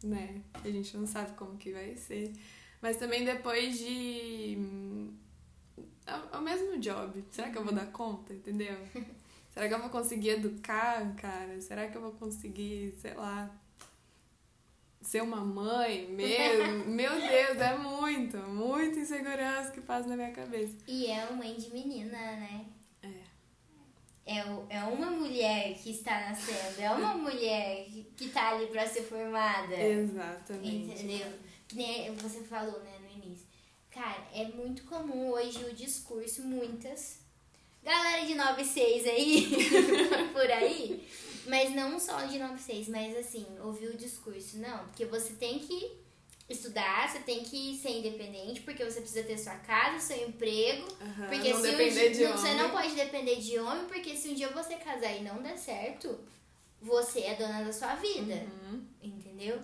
né? 0.00 0.42
A 0.54 0.68
gente 0.70 0.96
não 0.96 1.08
sabe 1.08 1.36
como 1.36 1.56
que 1.56 1.72
vai 1.72 1.96
ser. 1.96 2.32
Mas 2.80 2.98
também 2.98 3.24
depois 3.24 3.76
de. 3.80 4.58
É 6.06 6.36
o 6.36 6.40
mesmo 6.40 6.78
job. 6.78 7.24
Será 7.28 7.50
que 7.50 7.58
eu 7.58 7.64
vou 7.64 7.74
dar 7.74 7.90
conta, 7.90 8.32
entendeu? 8.32 8.76
Será 9.50 9.66
que 9.66 9.74
eu 9.74 9.80
vou 9.80 9.90
conseguir 9.90 10.28
educar, 10.28 11.16
cara? 11.16 11.60
Será 11.60 11.88
que 11.88 11.96
eu 11.96 12.00
vou 12.00 12.12
conseguir, 12.12 12.92
sei 12.92 13.14
lá, 13.14 13.50
ser 15.08 15.22
uma 15.22 15.42
mãe 15.42 16.06
mesmo, 16.06 16.84
meu 16.92 17.10
Deus, 17.10 17.58
é 17.58 17.78
muito, 17.78 18.36
muita 18.36 19.00
insegurança 19.00 19.70
que 19.70 19.80
passa 19.80 20.06
na 20.06 20.14
minha 20.14 20.32
cabeça. 20.32 20.76
E 20.86 21.06
é 21.06 21.24
uma 21.24 21.38
mãe 21.38 21.54
de 21.54 21.70
menina, 21.72 22.12
né? 22.12 22.66
É. 23.02 23.08
É, 24.26 24.38
é 24.68 24.84
uma 24.84 25.10
mulher 25.10 25.72
que 25.78 25.92
está 25.92 26.28
nascendo, 26.28 26.82
é 26.82 26.90
uma 26.90 27.14
mulher 27.14 27.86
que, 27.86 28.04
que 28.14 28.28
tá 28.28 28.50
ali 28.50 28.66
pra 28.66 28.86
ser 28.86 29.04
formada. 29.04 29.74
Exatamente. 29.74 30.92
Entendeu? 30.92 31.32
Que 31.66 31.76
nem 31.76 32.14
você 32.14 32.42
falou, 32.42 32.78
né, 32.80 32.98
no 33.00 33.24
início. 33.24 33.46
Cara, 33.90 34.26
é 34.34 34.44
muito 34.48 34.84
comum 34.84 35.30
hoje 35.30 35.64
o 35.64 35.74
discurso, 35.74 36.42
muitas. 36.42 37.20
Galera 37.88 38.26
de 38.26 38.34
96 38.34 39.06
aí, 39.06 39.48
por 40.34 40.50
aí. 40.50 41.08
Mas 41.46 41.74
não 41.74 41.98
só 41.98 42.20
de 42.26 42.38
96, 42.38 42.86
mas 42.88 43.16
assim, 43.16 43.46
ouvir 43.64 43.86
o 43.86 43.96
discurso. 43.96 44.58
Não, 44.58 44.84
porque 44.88 45.06
você 45.06 45.32
tem 45.32 45.58
que 45.58 45.96
estudar, 46.46 47.08
você 47.08 47.20
tem 47.20 47.42
que 47.42 47.78
ser 47.78 47.98
independente, 47.98 48.60
porque 48.60 48.84
você 48.84 49.00
precisa 49.00 49.22
ter 49.22 49.38
sua 49.38 49.54
casa, 49.54 50.00
seu 50.00 50.28
emprego. 50.28 50.86
Aham, 51.00 51.28
Porque 51.28 51.50
não 51.50 51.60
se 51.62 51.68
um 51.70 52.12
dia, 52.12 52.32
você 52.32 52.54
não 52.54 52.70
pode 52.70 52.94
depender 52.94 53.36
de 53.36 53.58
homem, 53.58 53.86
porque 53.86 54.14
se 54.14 54.28
um 54.28 54.34
dia 54.34 54.50
você 54.50 54.76
casar 54.76 55.16
e 55.16 55.22
não 55.22 55.42
der 55.42 55.56
certo, 55.56 56.18
você 56.82 57.20
é 57.20 57.36
dona 57.36 57.64
da 57.64 57.72
sua 57.72 57.94
vida. 57.94 58.34
Uhum. 58.34 58.84
Entendeu? 59.02 59.62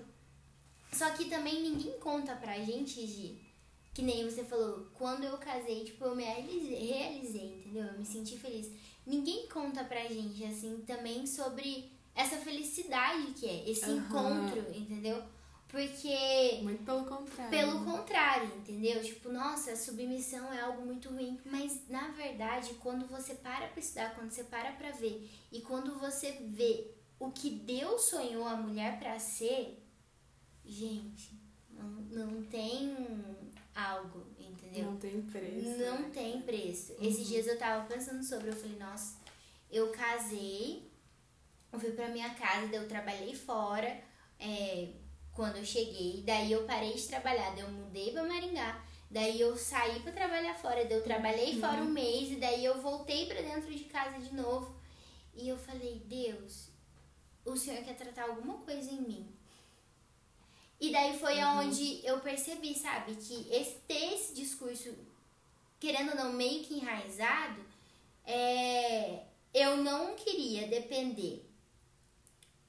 Só 0.90 1.10
que 1.10 1.26
também 1.26 1.60
ninguém 1.60 1.98
conta 1.98 2.34
pra 2.36 2.54
gente, 2.54 3.06
Gi, 3.06 3.43
que 3.94 4.02
nem 4.02 4.28
você 4.28 4.42
falou, 4.44 4.88
quando 4.94 5.22
eu 5.22 5.38
casei, 5.38 5.84
tipo, 5.84 6.04
eu 6.04 6.16
me 6.16 6.24
realizei, 6.24 6.86
realizei, 6.86 7.54
entendeu? 7.60 7.84
Eu 7.84 7.98
me 7.98 8.04
senti 8.04 8.36
feliz. 8.36 8.68
Ninguém 9.06 9.48
conta 9.48 9.84
pra 9.84 10.04
gente, 10.08 10.44
assim, 10.44 10.82
também 10.84 11.24
sobre 11.26 11.92
essa 12.14 12.36
felicidade 12.38 13.32
que 13.34 13.48
é, 13.48 13.70
esse 13.70 13.84
Aham. 13.84 13.96
encontro, 13.98 14.58
entendeu? 14.76 15.22
Porque 15.68 16.60
Muito 16.62 16.84
pelo 16.84 17.04
contrário. 17.04 17.50
pelo 17.50 17.84
contrário, 17.84 18.46
entendeu? 18.58 19.02
Tipo, 19.02 19.30
nossa, 19.32 19.72
a 19.72 19.76
submissão 19.76 20.52
é 20.52 20.60
algo 20.60 20.86
muito 20.86 21.08
ruim. 21.08 21.38
Mas, 21.44 21.88
na 21.88 22.08
verdade, 22.12 22.74
quando 22.74 23.06
você 23.06 23.34
para 23.34 23.68
pra 23.68 23.80
estudar, 23.80 24.14
quando 24.14 24.30
você 24.30 24.44
para 24.44 24.72
pra 24.72 24.90
ver, 24.92 25.28
e 25.50 25.60
quando 25.60 25.98
você 25.98 26.32
vê 26.48 26.90
o 27.18 27.30
que 27.30 27.50
Deus 27.50 28.02
sonhou 28.02 28.46
a 28.46 28.56
mulher 28.56 28.98
pra 28.98 29.18
ser, 29.18 29.82
gente, 30.64 31.36
não, 31.70 31.88
não 31.90 32.42
tem 32.44 32.96
algo, 33.74 34.26
entendeu? 34.38 34.84
Não 34.84 34.96
tem 34.96 35.22
preço. 35.22 35.78
Não 35.78 35.98
né? 36.00 36.10
tem 36.12 36.42
preço. 36.42 36.94
Esses 37.00 37.26
dias 37.26 37.46
eu 37.46 37.58
tava 37.58 37.86
pensando 37.86 38.22
sobre, 38.22 38.50
eu 38.50 38.56
falei, 38.56 38.76
nossa, 38.78 39.16
eu 39.70 39.90
casei, 39.90 40.90
eu 41.72 41.80
fui 41.80 41.90
pra 41.90 42.08
minha 42.08 42.32
casa, 42.34 42.68
daí 42.68 42.76
eu 42.76 42.88
trabalhei 42.88 43.34
fora, 43.34 44.00
é, 44.38 44.88
quando 45.32 45.56
eu 45.56 45.64
cheguei, 45.64 46.22
daí 46.24 46.52
eu 46.52 46.64
parei 46.64 46.94
de 46.94 47.08
trabalhar, 47.08 47.50
daí 47.50 47.60
eu 47.60 47.70
mudei 47.70 48.12
pra 48.12 48.22
Maringá, 48.22 48.84
daí 49.10 49.40
eu 49.40 49.56
saí 49.56 50.00
pra 50.00 50.12
trabalhar 50.12 50.54
fora, 50.54 50.84
daí 50.84 50.98
eu 50.98 51.02
trabalhei 51.02 51.58
fora 51.58 51.82
um 51.82 51.90
mês, 51.90 52.30
e 52.30 52.36
daí 52.36 52.64
eu 52.64 52.80
voltei 52.80 53.26
pra 53.26 53.40
dentro 53.40 53.72
de 53.72 53.84
casa 53.84 54.18
de 54.18 54.34
novo. 54.34 54.74
E 55.34 55.48
eu 55.48 55.56
falei, 55.58 56.00
Deus, 56.06 56.70
o 57.44 57.56
Senhor 57.56 57.82
quer 57.82 57.96
tratar 57.96 58.28
alguma 58.28 58.58
coisa 58.58 58.88
em 58.90 59.00
mim. 59.00 59.34
E 60.84 60.92
daí 60.92 61.18
foi 61.18 61.40
aonde 61.40 62.00
eu 62.04 62.20
percebi, 62.20 62.74
sabe, 62.74 63.14
que 63.14 63.48
esse, 63.50 63.76
ter 63.88 64.12
esse 64.12 64.34
discurso, 64.34 64.94
querendo 65.80 66.10
ou 66.10 66.16
não, 66.16 66.32
meio 66.34 66.62
que 66.62 66.74
enraizado, 66.74 67.64
é, 68.26 69.22
eu 69.54 69.78
não 69.78 70.14
queria 70.14 70.68
depender 70.68 71.42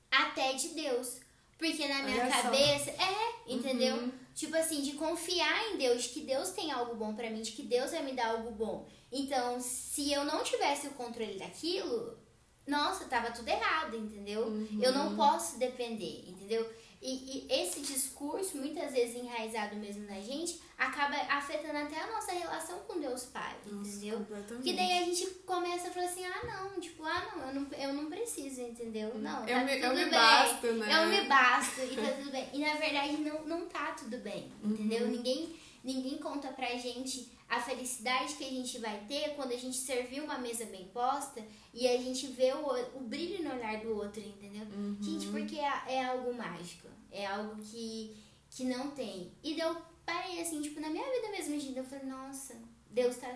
até 0.09 0.53
de 0.53 0.69
Deus. 0.69 1.17
Porque 1.57 1.85
na 1.89 2.03
minha 2.03 2.23
Olha 2.23 2.33
só. 2.33 2.41
cabeça, 2.43 2.91
é, 2.91 3.53
entendeu? 3.53 3.97
Uhum. 3.97 4.11
Tipo 4.33 4.55
assim, 4.55 4.81
de 4.81 4.93
confiar 4.93 5.73
em 5.73 5.77
Deus, 5.77 6.03
de 6.03 6.09
que 6.09 6.21
Deus 6.21 6.51
tem 6.51 6.71
algo 6.71 6.95
bom 6.95 7.13
pra 7.15 7.29
mim, 7.29 7.41
de 7.41 7.51
que 7.51 7.63
Deus 7.63 7.91
vai 7.91 8.01
me 8.01 8.13
dar 8.13 8.27
algo 8.27 8.51
bom. 8.51 8.87
Então, 9.11 9.59
se 9.59 10.13
eu 10.13 10.23
não 10.23 10.41
tivesse 10.41 10.87
o 10.87 10.91
controle 10.91 11.37
daquilo, 11.37 12.17
nossa, 12.65 13.05
tava 13.05 13.31
tudo 13.31 13.49
errado, 13.49 13.97
entendeu? 13.97 14.45
Eu 14.81 14.93
não 14.93 15.17
posso 15.17 15.59
depender, 15.59 16.29
entendeu? 16.29 16.65
E, 17.07 17.45
e 17.47 17.61
esse 17.61 17.81
discurso, 17.81 18.57
muitas 18.57 18.91
vezes 18.93 19.15
enraizado 19.15 19.75
mesmo 19.75 20.05
na 20.07 20.19
gente, 20.19 20.59
acaba 20.77 21.15
afetando 21.29 21.77
até 21.77 21.99
a 21.99 22.07
nossa 22.07 22.31
relação 22.31 22.79
com 22.79 22.99
Deus 22.99 23.25
Pai, 23.25 23.55
Nossa, 23.71 23.89
entendeu? 23.91 24.25
Porque 24.47 24.73
daí 24.73 24.91
a 24.97 25.03
gente 25.05 25.25
começa 25.45 25.89
a 25.89 25.91
falar 25.91 26.07
assim, 26.07 26.25
ah 26.25 26.41
não, 26.71 26.79
tipo, 26.81 27.03
ah 27.03 27.27
não, 27.35 27.47
eu 27.47 27.53
não, 27.61 27.67
eu 27.77 27.93
não 27.93 28.09
preciso, 28.09 28.61
entendeu? 28.61 29.13
Não, 29.19 29.41
Eu 29.47 29.55
tá 29.59 29.63
me- 29.65 29.77
eu 29.77 29.81
tudo 29.81 29.95
me 29.95 30.03
bem. 30.05 30.11
basto, 30.11 30.67
né? 30.73 30.87
Eu 31.03 31.07
me 31.09 31.21
basto 31.29 31.81
e 31.81 31.95
tá 31.95 32.11
tudo 32.17 32.31
bem. 32.31 32.49
E 32.53 32.57
na 32.59 32.73
verdade 32.73 33.17
não, 33.17 33.41
não 33.45 33.65
tá 33.67 33.91
tudo 33.91 34.17
bem, 34.17 34.51
entendeu? 34.63 35.03
Uhum. 35.05 35.11
Ninguém, 35.11 35.55
ninguém 35.83 36.17
conta 36.17 36.47
pra 36.49 36.69
gente 36.75 37.29
a 37.47 37.59
felicidade 37.61 38.35
que 38.35 38.43
a 38.43 38.49
gente 38.49 38.79
vai 38.79 39.05
ter 39.07 39.35
quando 39.35 39.51
a 39.51 39.57
gente 39.57 39.77
servir 39.77 40.21
uma 40.21 40.37
mesa 40.37 40.65
bem 40.65 40.85
posta 40.93 41.45
e 41.73 41.87
a 41.87 41.97
gente 41.97 42.27
vê 42.27 42.53
o, 42.53 42.97
o 42.97 43.01
brilho 43.01 43.43
no 43.43 43.53
olhar 43.55 43.79
do 43.81 43.95
outro, 43.95 44.19
entendeu? 44.19 44.65
Uhum. 44.65 44.97
Gente, 44.99 45.27
porque 45.27 45.57
é, 45.59 45.83
é 45.87 46.05
algo 46.05 46.33
mágico. 46.33 46.87
É 47.11 47.25
algo 47.25 47.61
que, 47.61 48.15
que 48.49 48.63
não 48.63 48.91
tem. 48.91 49.31
E 49.43 49.59
eu 49.59 49.75
parei 50.05 50.41
assim, 50.41 50.61
tipo, 50.61 50.79
na 50.79 50.89
minha 50.89 51.05
vida 51.11 51.29
mesmo, 51.29 51.59
gente, 51.59 51.77
eu 51.77 51.83
falei, 51.83 52.05
nossa, 52.05 52.55
Deus 52.89 53.15
tá, 53.17 53.27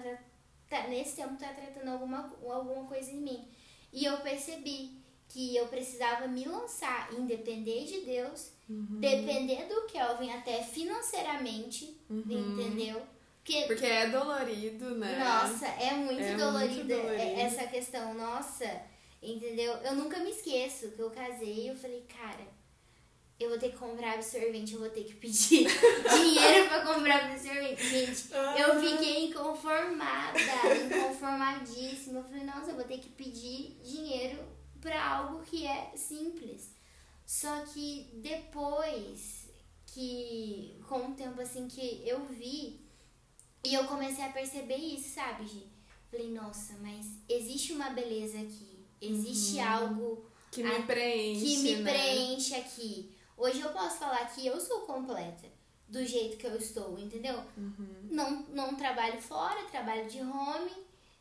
tá, 0.68 0.88
nesse 0.88 1.16
tempo 1.16 1.38
tá 1.38 1.54
tratando 1.54 1.90
alguma, 1.90 2.36
alguma 2.44 2.86
coisa 2.86 3.12
em 3.12 3.22
mim. 3.22 3.48
E 3.94 4.06
eu 4.06 4.18
percebi 4.18 5.00
que 5.28 5.56
eu 5.56 5.68
precisava 5.68 6.28
me 6.28 6.44
lançar 6.46 7.14
em 7.14 7.26
depender 7.26 7.86
de 7.86 8.02
Deus, 8.02 8.52
Uhum. 8.68 9.00
depender 9.00 9.66
do 9.68 9.88
Kelvin 9.88 10.30
até 10.30 10.62
financeiramente, 10.64 11.98
entendeu? 12.08 13.02
Porque, 13.44 13.62
Porque 13.68 13.86
é 13.86 14.08
dolorido, 14.10 14.96
né? 14.96 15.18
nossa, 15.18 15.66
é 15.66 15.94
muito 15.96 16.22
É 16.22 16.36
dolorida 16.36 16.96
dolorido. 16.96 17.40
essa 17.40 17.66
questão, 17.68 18.14
nossa, 18.14 18.82
entendeu? 19.24 19.74
Eu 19.78 19.96
nunca 19.96 20.20
me 20.20 20.30
esqueço 20.30 20.92
que 20.92 21.00
eu 21.02 21.10
casei 21.10 21.62
e 21.66 21.68
eu 21.70 21.76
falei, 21.76 22.06
cara, 22.08 22.48
eu 23.40 23.50
vou 23.50 23.58
ter 23.58 23.72
que 23.72 23.78
comprar 23.78 24.14
absorvente, 24.16 24.74
eu 24.74 24.80
vou 24.82 24.90
ter 24.90 25.04
que 25.06 25.16
pedir 25.16 25.66
dinheiro 26.14 26.68
pra 26.68 26.86
comprar 26.86 27.32
absorvente. 27.32 27.82
Gente, 27.88 28.26
eu 28.60 28.80
fiquei 28.82 29.26
inconformada, 29.26 30.38
inconformadíssima. 30.86 32.20
Eu 32.20 32.24
falei, 32.26 32.44
nossa, 32.44 32.72
eu 32.72 32.76
vou 32.76 32.84
ter 32.84 33.00
que 33.00 33.10
pedir 33.10 33.80
dinheiro 33.84 34.44
pra 34.82 35.04
algo 35.16 35.42
que 35.44 35.66
é 35.66 35.92
simples. 35.96 36.72
Só 37.26 37.62
que 37.62 38.10
depois 38.16 39.48
que, 39.88 40.80
com 40.88 41.08
o 41.10 41.14
tempo 41.16 41.42
assim 41.42 41.68
que 41.68 42.04
eu 42.08 42.26
vi, 42.26 42.80
e 43.64 43.74
eu 43.74 43.86
comecei 43.86 44.24
a 44.24 44.30
perceber 44.30 44.76
isso, 44.78 45.16
sabe, 45.16 45.46
Gi? 45.48 45.68
Falei, 46.12 46.30
nossa, 46.32 46.74
mas 46.82 47.06
existe 47.28 47.74
uma 47.74 47.90
beleza 47.92 48.38
aqui. 48.40 48.80
Existe 49.02 49.60
algo 49.60 50.26
Que 50.52 50.64
me 50.64 50.76
a- 50.76 50.82
preenche, 50.82 51.46
que 51.46 51.58
me 51.58 51.76
né? 51.78 51.92
preenche 51.92 52.56
aqui. 52.56 53.12
Hoje 53.38 53.62
eu 53.62 53.70
posso 53.70 53.98
falar 54.00 54.26
que 54.34 54.46
eu 54.46 54.60
sou 54.60 54.82
completa 54.82 55.48
do 55.88 56.06
jeito 56.06 56.38
que 56.38 56.46
eu 56.46 56.56
estou, 56.56 56.98
entendeu? 57.00 57.42
Uhum. 57.58 58.08
Não, 58.10 58.42
não 58.54 58.76
trabalho 58.76 59.22
fora, 59.22 59.64
trabalho 59.66 60.10
de 60.10 60.20
home, 60.20 60.72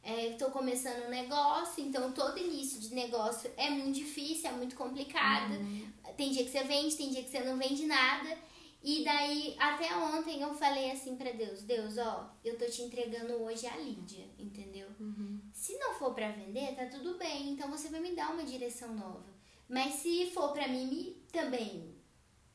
estou 0.05 0.51
começando 0.51 1.07
um 1.07 1.11
negócio, 1.11 1.83
então 1.85 2.11
todo 2.13 2.39
início 2.39 2.81
de 2.81 2.95
negócio 2.95 3.51
é 3.57 3.71
muito 3.71 3.95
difícil, 3.95 4.49
é 4.51 4.53
muito 4.53 4.75
complicado. 4.75 5.53
Uhum. 5.55 5.87
Tem 6.17 6.31
dia 6.33 6.45
que 6.45 6.51
você 6.51 6.65
vende, 6.65 6.97
tem 6.97 7.11
dia 7.11 7.23
que 7.23 7.31
você 7.31 7.41
não 7.41 7.57
vende 7.57 7.87
nada. 7.87 8.37
E 8.83 9.05
daí, 9.05 9.57
até 9.59 9.95
ontem 9.97 10.41
eu 10.41 10.55
falei 10.55 10.91
assim 10.93 11.17
pra 11.17 11.33
Deus, 11.33 11.63
Deus, 11.63 11.99
ó, 11.99 12.31
eu 12.45 12.57
tô 12.57 12.65
te 12.67 12.83
entregando 12.83 13.35
hoje 13.43 13.67
a 13.67 13.77
Lídia, 13.77 14.25
entendeu? 14.39 14.89
Uhum. 15.01 15.41
Se 15.53 15.77
não 15.79 15.95
for 15.95 16.15
pra 16.15 16.31
vender, 16.31 16.77
tá 16.77 16.87
tudo 16.87 17.19
bem, 17.19 17.51
então 17.51 17.69
você 17.71 17.89
vai 17.89 18.01
me 18.01 18.15
dar 18.15 18.33
uma 18.33 18.45
direção 18.45 18.95
nova. 18.95 19.27
Mas 19.69 19.95
se 19.95 20.31
for 20.31 20.53
pra 20.53 20.69
mim 20.69 21.17
também 21.33 21.93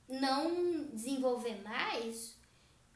não 0.07 0.85
desenvolver 0.93 1.61
mais, 1.61 2.37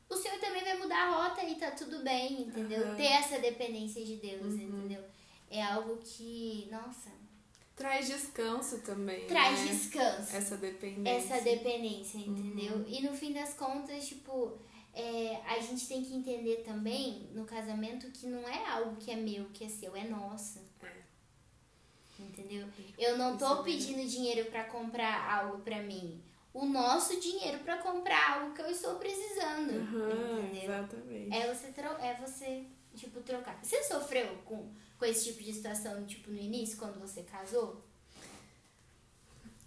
o 0.09 0.15
Senhor 0.15 0.39
também 0.39 0.63
vai 0.63 0.77
mudar 0.77 0.97
a 1.07 1.11
rota 1.29 1.43
e 1.43 1.55
tá 1.55 1.71
tudo 1.71 2.01
bem, 2.03 2.41
entendeu? 2.43 2.81
Aham. 2.87 2.95
Ter 2.95 3.07
essa 3.07 3.39
dependência 3.39 4.03
de 4.05 4.15
Deus, 4.15 4.53
Uhum. 4.53 4.61
entendeu? 4.61 5.03
É 5.49 5.61
algo 5.63 5.97
que, 5.97 6.67
nossa, 6.71 7.11
Traz 7.77 8.07
descanso 8.07 8.79
também. 8.79 9.27
traz 9.27 9.59
né? 9.59 9.67
descanso. 9.67 10.35
Essa 10.35 10.57
dependência. 10.57 11.35
essa 11.35 11.43
dependência, 11.43 12.17
entendeu? 12.17 12.77
Uhum. 12.77 12.85
E 12.87 13.01
no 13.03 13.13
fim 13.13 13.31
das 13.31 13.53
contas, 13.53 14.07
tipo, 14.07 14.57
é, 14.95 15.39
a 15.45 15.59
gente 15.59 15.87
tem 15.87 16.03
que 16.03 16.11
entender 16.15 16.63
também 16.63 17.29
no 17.33 17.45
casamento 17.45 18.09
que 18.09 18.25
não 18.25 18.49
é 18.49 18.67
algo 18.67 18.95
que 18.95 19.11
é 19.11 19.15
meu, 19.15 19.45
que 19.53 19.63
é 19.63 19.69
seu, 19.69 19.95
é 19.95 20.03
nosso. 20.05 20.59
É. 20.81 20.91
Entendeu? 22.19 22.67
Eu 22.97 23.15
não 23.15 23.37
tô 23.37 23.61
pedindo 23.61 24.03
dinheiro 24.09 24.49
pra 24.49 24.63
comprar 24.63 25.39
algo 25.39 25.59
pra 25.59 25.83
mim. 25.83 26.19
O 26.51 26.65
nosso 26.65 27.19
dinheiro 27.19 27.59
pra 27.59 27.77
comprar 27.77 28.39
algo 28.39 28.55
que 28.55 28.61
eu 28.63 28.71
estou 28.71 28.95
precisando. 28.95 29.69
Aham, 29.69 30.39
entendeu? 30.45 30.63
exatamente. 30.63 31.37
É 31.37 31.53
você, 31.53 31.73
é 32.01 32.13
você, 32.15 32.65
tipo, 32.95 33.21
trocar. 33.21 33.63
Você 33.63 33.83
sofreu 33.83 34.35
com, 34.43 34.67
com 34.97 35.05
esse 35.05 35.25
tipo 35.25 35.43
de 35.43 35.53
situação, 35.53 36.05
tipo, 36.05 36.31
no 36.31 36.37
início, 36.37 36.77
quando 36.77 36.99
você 36.99 37.23
casou? 37.23 37.83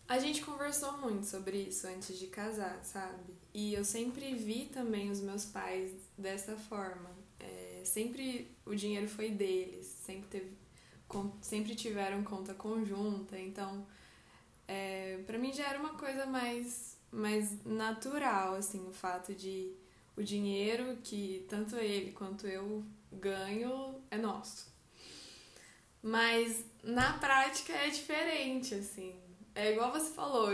A 0.09 0.19
gente 0.19 0.43
conversou 0.43 0.99
muito 0.99 1.25
sobre 1.27 1.57
isso 1.57 1.87
antes 1.87 2.19
de 2.19 2.27
casar, 2.27 2.81
sabe? 2.85 3.33
E 3.55 3.75
eu 3.75 3.85
sempre 3.85 4.35
vi 4.35 4.67
também 4.67 5.09
os 5.11 5.21
meus 5.21 5.45
pais 5.45 5.93
dessa 6.19 6.57
forma. 6.57 7.11
É, 7.39 7.83
sempre 7.85 8.51
o 8.67 8.75
dinheiro 8.75 9.07
foi 9.09 9.31
deles, 9.31 9.87
sempre, 9.87 10.29
teve, 10.29 10.53
sempre 11.41 11.77
tiveram 11.77 12.25
conta 12.25 12.53
conjunta, 12.55 13.39
então 13.39 13.87
é, 14.67 15.19
para 15.27 15.39
mim 15.39 15.53
já 15.53 15.69
era 15.69 15.79
uma 15.79 15.95
coisa 15.95 16.27
mais, 16.27 16.97
mais 17.11 17.65
natural, 17.65 18.55
assim, 18.55 18.87
o 18.89 18.93
fato 18.93 19.35
de 19.35 19.73
o 20.17 20.23
dinheiro 20.23 20.99
que 21.03 21.45
tanto 21.49 21.77
ele 21.77 22.13
quanto 22.13 22.47
eu 22.47 22.85
ganho 23.13 24.01
é 24.11 24.19
nosso. 24.19 24.70
Mas 26.03 26.65
na 26.83 27.15
prática 27.15 27.73
é 27.73 27.89
diferente, 27.89 28.75
assim. 28.75 29.15
É 29.55 29.73
igual 29.73 29.93
você 29.93 30.13
falou, 30.15 30.51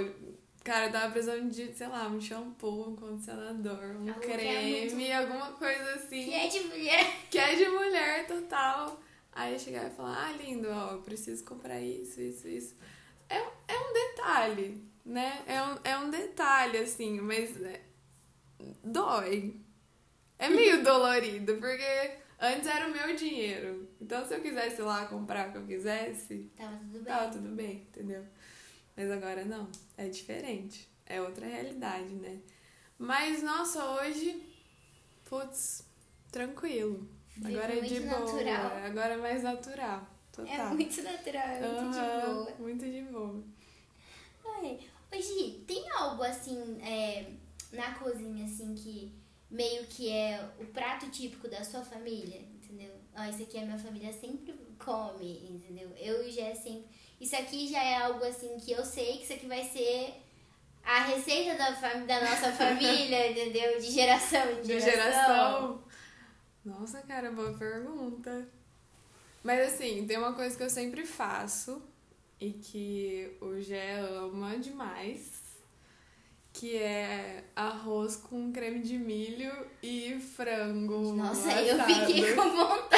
cara, 0.65 0.87
eu 0.87 0.93
tava 0.93 1.13
precisando 1.13 1.51
de, 1.51 1.73
sei 1.73 1.87
lá, 1.87 2.09
um 2.09 2.21
shampoo, 2.21 2.91
um 2.91 2.97
condicionador, 2.97 3.97
um 3.97 4.09
Algo 4.09 4.21
creme, 4.21 4.87
é 4.89 4.95
muito... 4.95 5.13
alguma 5.13 5.53
coisa 5.53 5.95
assim. 5.95 6.25
Que 6.25 6.35
é 6.35 6.49
de 6.49 6.61
mulher. 6.61 7.17
Que 7.31 7.39
é 7.39 7.55
de 7.55 7.69
mulher 7.69 8.27
total. 8.27 9.01
Aí 9.33 9.59
chegar 9.59 9.87
e 9.87 9.91
falar, 9.91 10.29
ah, 10.29 10.33
lindo, 10.33 10.67
ó, 10.69 10.93
eu 10.93 11.03
preciso 11.03 11.45
comprar 11.45 11.81
isso, 11.81 12.21
isso, 12.21 12.49
isso. 12.49 12.75
É, 13.29 13.37
é 13.37 13.79
um 13.79 13.93
detalhe, 13.93 14.83
né? 15.05 15.43
É 15.47 15.63
um, 15.63 15.79
é 15.85 15.99
um 15.99 16.11
detalhe, 16.11 16.79
assim, 16.79 17.21
mas 17.21 17.61
é, 17.63 17.83
dói. 18.83 19.61
É 20.39 20.49
meio 20.49 20.83
dolorido, 20.85 21.57
porque 21.57 22.13
antes 22.41 22.67
era 22.67 22.87
o 22.87 22.93
meu 22.93 23.15
dinheiro. 23.17 23.89
Então 24.01 24.27
se 24.27 24.35
eu 24.35 24.41
quisesse 24.41 24.83
lá 24.83 25.07
comprar 25.07 25.49
o 25.49 25.53
que 25.53 25.59
eu 25.59 25.67
quisesse, 25.67 26.51
tava 26.57 26.77
tudo 26.77 26.93
bem. 26.93 27.05
Tava 27.05 27.31
tudo 27.31 27.49
bem, 27.55 27.77
entendeu? 27.89 28.25
Mas 28.97 29.11
agora 29.11 29.45
não, 29.45 29.69
é 29.97 30.09
diferente. 30.09 30.89
É 31.05 31.21
outra 31.21 31.47
realidade, 31.47 32.15
né? 32.15 32.41
Mas, 32.99 33.43
nossa, 33.43 33.85
hoje, 33.93 34.43
putz, 35.25 35.87
tranquilo. 36.33 37.09
Agora 37.45 37.77
é 37.77 37.81
de 37.81 38.01
boa. 38.01 38.21
Natural. 38.21 38.77
Agora 38.85 39.15
é 39.15 39.17
mais 39.17 39.43
natural. 39.43 40.09
Total. 40.33 40.53
É 40.53 40.65
muito 40.71 41.03
natural, 41.03 41.43
é 41.43 41.61
muito 41.61 41.85
uhum, 41.85 41.91
de 41.91 42.27
boa. 42.27 42.57
Muito 42.59 42.85
de 42.85 43.03
boa. 43.03 43.45
Ai. 44.47 44.81
Hoje, 45.13 45.65
tem 45.67 45.89
algo 45.93 46.23
assim 46.23 46.79
é, 46.83 47.31
na 47.73 47.95
cozinha, 47.95 48.45
assim, 48.45 48.75
que 48.75 49.13
meio 49.51 49.87
que 49.87 50.11
é 50.11 50.49
o 50.61 50.67
prato 50.67 51.09
típico 51.11 51.49
da 51.49 51.63
sua 51.65 51.83
família, 51.83 52.41
entendeu? 52.41 52.93
Ó, 53.17 53.25
isso 53.25 53.43
aqui 53.43 53.59
a 53.59 53.65
minha 53.65 53.79
família 53.79 54.13
sempre 54.13 54.55
come, 54.79 55.49
entendeu? 55.49 55.91
Eu 55.97 56.31
já 56.31 56.55
sempre 56.55 56.87
isso 57.21 57.35
aqui 57.35 57.67
já 57.67 57.83
é 57.83 57.97
algo 57.97 58.23
assim 58.25 58.59
que 58.59 58.73
eu 58.73 58.85
sei 58.85 59.19
que 59.19 59.25
isso 59.25 59.33
aqui 59.33 59.47
vai 59.47 59.65
ser 59.65 60.15
a 60.85 61.05
receita 61.05 61.57
da, 61.57 61.71
da 61.71 62.21
nossa 62.21 62.53
família, 62.53 63.31
entendeu? 63.33 63.81
De 63.81 63.91
geração 63.91 64.41
em 64.53 64.65
geração. 64.65 64.67
De 64.67 64.81
geração. 64.81 65.85
Nossa, 66.65 67.03
cara, 67.03 67.31
boa 67.31 67.53
pergunta. 67.55 68.49
Mas 69.43 69.73
assim, 69.73 70.07
tem 70.07 70.19
uma 70.19 70.35
coisa 70.35 70.57
que 70.57 70.63
eu 70.63 70.71
sempre 70.71 71.07
faço 71.07 71.83
e 72.41 72.53
que 72.53 73.37
o 73.41 73.61
Gé 73.61 74.01
ama 74.01 74.59
demais, 74.59 75.41
que 76.59 76.77
é 76.77 77.45
arroz 77.55 78.17
com 78.17 78.51
creme 78.51 78.81
de 78.81 78.97
milho 78.99 79.53
e 79.83 80.19
frango. 80.19 81.13
Nossa, 81.13 81.51
assado. 81.51 81.67
eu 81.67 81.85
fiquei 81.85 82.35
com 82.35 82.49
vontade. 82.51 82.97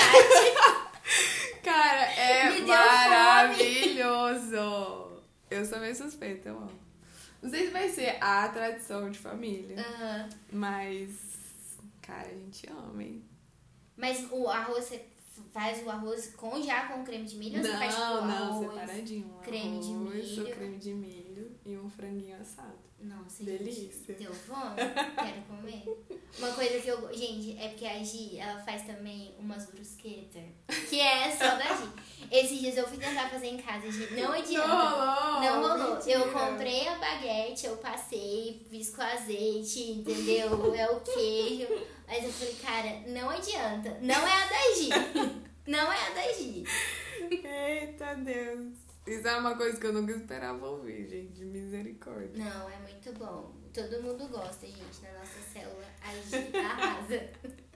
Cara, 1.63 2.05
é 2.13 2.61
maravilhoso! 2.61 4.55
Eu 5.51 5.65
sou 5.67 5.81
meio 5.81 5.97
suspeita, 5.97 6.51
eu 6.51 6.57
amo. 6.57 6.79
Não 7.43 7.51
sei 7.51 7.67
se 7.67 7.73
vai 7.73 7.89
ser 7.89 8.17
a 8.21 8.49
tradição 8.49 9.11
de 9.11 9.19
família. 9.19 9.77
Uhum. 9.77 10.29
Mas, 10.53 11.11
cara, 12.01 12.29
a 12.29 12.35
gente 12.35 12.65
ama, 12.71 13.03
hein? 13.03 13.25
Mas 13.97 14.27
o 14.31 14.47
arroz, 14.49 14.85
você 14.85 15.05
faz 15.53 15.85
o 15.85 15.91
arroz 15.91 16.33
com 16.37 16.63
já 16.63 16.87
com 16.87 17.03
creme 17.05 17.25
de 17.25 17.37
milho? 17.37 17.61
Não, 17.63 17.71
ou 17.71 17.77
você 17.77 17.79
faz 17.79 17.95
tipo, 17.95 18.07
não, 18.07 18.21
arroz, 18.21 18.71
separadinho. 18.71 19.35
Creme 19.43 19.79
arroz, 19.79 19.87
de 19.87 19.93
milho. 19.93 20.55
creme 20.55 20.77
de 20.77 20.95
milho 20.95 21.28
e 21.69 21.77
um 21.77 21.89
franguinho 21.89 22.37
assado. 22.41 22.79
Nossa, 23.01 23.45
Delícia. 23.45 23.85
gente, 23.85 24.13
deu 24.15 24.33
fome? 24.33 24.75
Quero 24.77 25.43
comer. 25.43 25.85
Uma 26.39 26.53
coisa 26.53 26.81
que 26.81 26.89
eu. 26.89 27.15
Gente, 27.15 27.57
é 27.59 27.69
porque 27.69 27.87
a 27.87 28.03
Gi, 28.03 28.39
ela 28.39 28.61
faz 28.61 28.83
também 28.83 29.35
umas 29.39 29.67
brusquetas. 29.67 30.43
Que 30.89 31.01
é 31.01 31.31
só 31.31 31.57
da 31.57 31.77
Gi. 31.77 31.89
Esses 32.31 32.59
dias 32.59 32.77
eu 32.77 32.89
fui 32.89 32.99
tentar 32.99 33.29
fazer 33.29 33.47
em 33.49 33.59
casa, 33.59 33.91
Gi. 33.91 34.15
Não 34.15 34.33
adianta. 34.33 34.67
Não 34.67 34.91
rolou. 34.91 35.41
Não 35.41 35.63
rolou. 35.63 35.95
Mentira. 35.95 36.19
Eu 36.19 36.33
comprei 36.33 36.89
a 36.89 36.99
baguete, 36.99 37.67
eu 37.67 37.77
passei, 37.77 38.67
fiz 38.69 38.91
com 38.91 39.03
azeite, 39.03 39.93
entendeu? 39.93 40.75
É 40.75 40.91
o 40.91 41.01
queijo. 41.01 41.69
Mas 42.07 42.25
eu 42.25 42.33
falei, 42.33 42.55
cara, 42.55 43.01
não 43.07 43.31
adianta. 43.31 43.99
Não 44.01 44.27
é 44.27 44.43
a 44.43 44.47
da 44.47 44.75
Gi. 44.75 44.89
Não 45.67 45.93
é 45.93 46.07
a 46.07 46.11
da 46.11 46.33
Gi. 46.33 46.65
Eita 47.31 48.15
Deus. 48.17 48.88
Isso 49.09 49.27
é 49.27 49.37
uma 49.37 49.57
coisa 49.57 49.79
que 49.79 49.87
eu 49.87 49.93
nunca 49.93 50.13
esperava 50.13 50.67
ouvir, 50.67 51.09
gente. 51.09 51.45
Misericórdia. 51.45 52.45
Não, 52.45 52.71
é 52.71 52.79
muito 52.79 53.13
bom. 53.19 53.55
Todo 53.73 54.03
mundo 54.03 54.29
gosta, 54.29 54.67
gente, 54.67 55.03
na 55.03 55.13
nossa 55.19 55.41
célula. 55.53 55.85
A 56.03 56.15
gente 56.15 56.57
arrasa. 56.57 57.31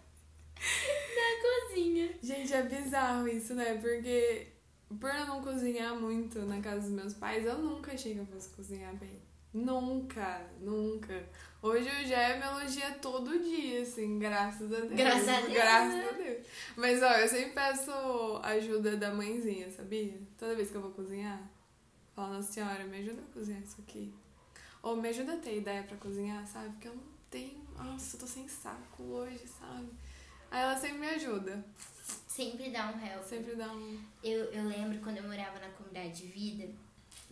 na 1.17 1.69
cozinha. 1.69 2.11
Gente, 2.23 2.53
é 2.53 2.63
bizarro 2.63 3.29
isso, 3.29 3.55
né? 3.55 3.79
Porque 3.79 4.53
por 5.01 5.11
eu 5.15 5.27
não 5.27 5.43
cozinhar 5.43 5.95
muito 5.95 6.41
na 6.41 6.61
casa 6.61 6.81
dos 6.81 6.91
meus 6.91 7.15
pais, 7.15 7.45
eu 7.45 7.59
nunca 7.59 7.93
achei 7.93 8.15
que 8.15 8.21
eu 8.21 8.27
fosse 8.27 8.51
cozinhar 8.51 8.95
bem. 8.97 9.21
Nunca, 9.53 10.47
nunca. 10.61 11.29
Hoje 11.61 11.87
o 11.87 12.07
Gé 12.07 12.39
me 12.39 12.45
elogia 12.45 12.91
todo 12.93 13.39
dia, 13.39 13.83
assim, 13.83 14.19
graças 14.19 14.73
a 14.73 14.81
Deus. 14.81 14.93
Graças 14.93 15.29
a 15.29 15.41
Deus. 15.43 15.53
Graças 15.53 15.95
né? 15.95 16.09
a 16.09 16.13
Deus. 16.13 16.47
Mas, 16.75 17.03
ó, 17.03 17.13
eu 17.13 17.29
sempre 17.29 17.51
peço 17.51 17.93
ajuda 18.43 18.97
da 18.97 19.13
mãezinha, 19.13 19.71
sabia? 19.71 20.19
Toda 20.39 20.55
vez 20.55 20.71
que 20.71 20.77
eu 20.77 20.81
vou 20.81 20.93
cozinhar, 20.93 21.41
falo, 22.15 22.35
nossa 22.35 22.51
senhora, 22.51 22.83
me 22.85 22.99
ajuda 22.99 23.21
a 23.21 23.33
cozinhar 23.35 23.61
isso 23.61 23.77
aqui. 23.83 24.13
Ou 24.83 24.97
me 24.97 25.09
ajuda 25.11 25.35
a 25.35 25.39
ter 25.39 25.59
ideia 25.59 25.83
pra 25.83 25.99
cozinhar, 25.99 26.47
sabe? 26.47 26.71
Porque 26.71 26.89
eu 26.89 26.97
não 26.97 27.05
tenho. 27.31 27.63
Nossa, 27.77 28.17
eu 28.17 28.21
tô 28.21 28.27
sem 28.27 28.49
saco 28.49 29.03
hoje, 29.03 29.47
sabe? 29.47 29.89
Aí 30.51 30.63
ela 30.63 30.77
sempre 30.77 30.99
me 30.99 31.09
ajuda. 31.11 31.63
Sempre 32.27 32.71
dá 32.71 32.91
um 32.91 33.07
help. 33.07 33.23
Sempre 33.23 33.55
dá 33.55 33.71
um. 33.71 34.03
Eu, 34.25 34.45
eu 34.47 34.65
lembro 34.65 34.99
quando 35.01 35.19
eu 35.19 35.25
morava 35.25 35.59
na 35.61 35.69
comunidade 35.69 36.23
de 36.23 36.27
vida, 36.27 36.69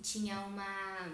tinha 0.02 0.38
uma 0.40 1.11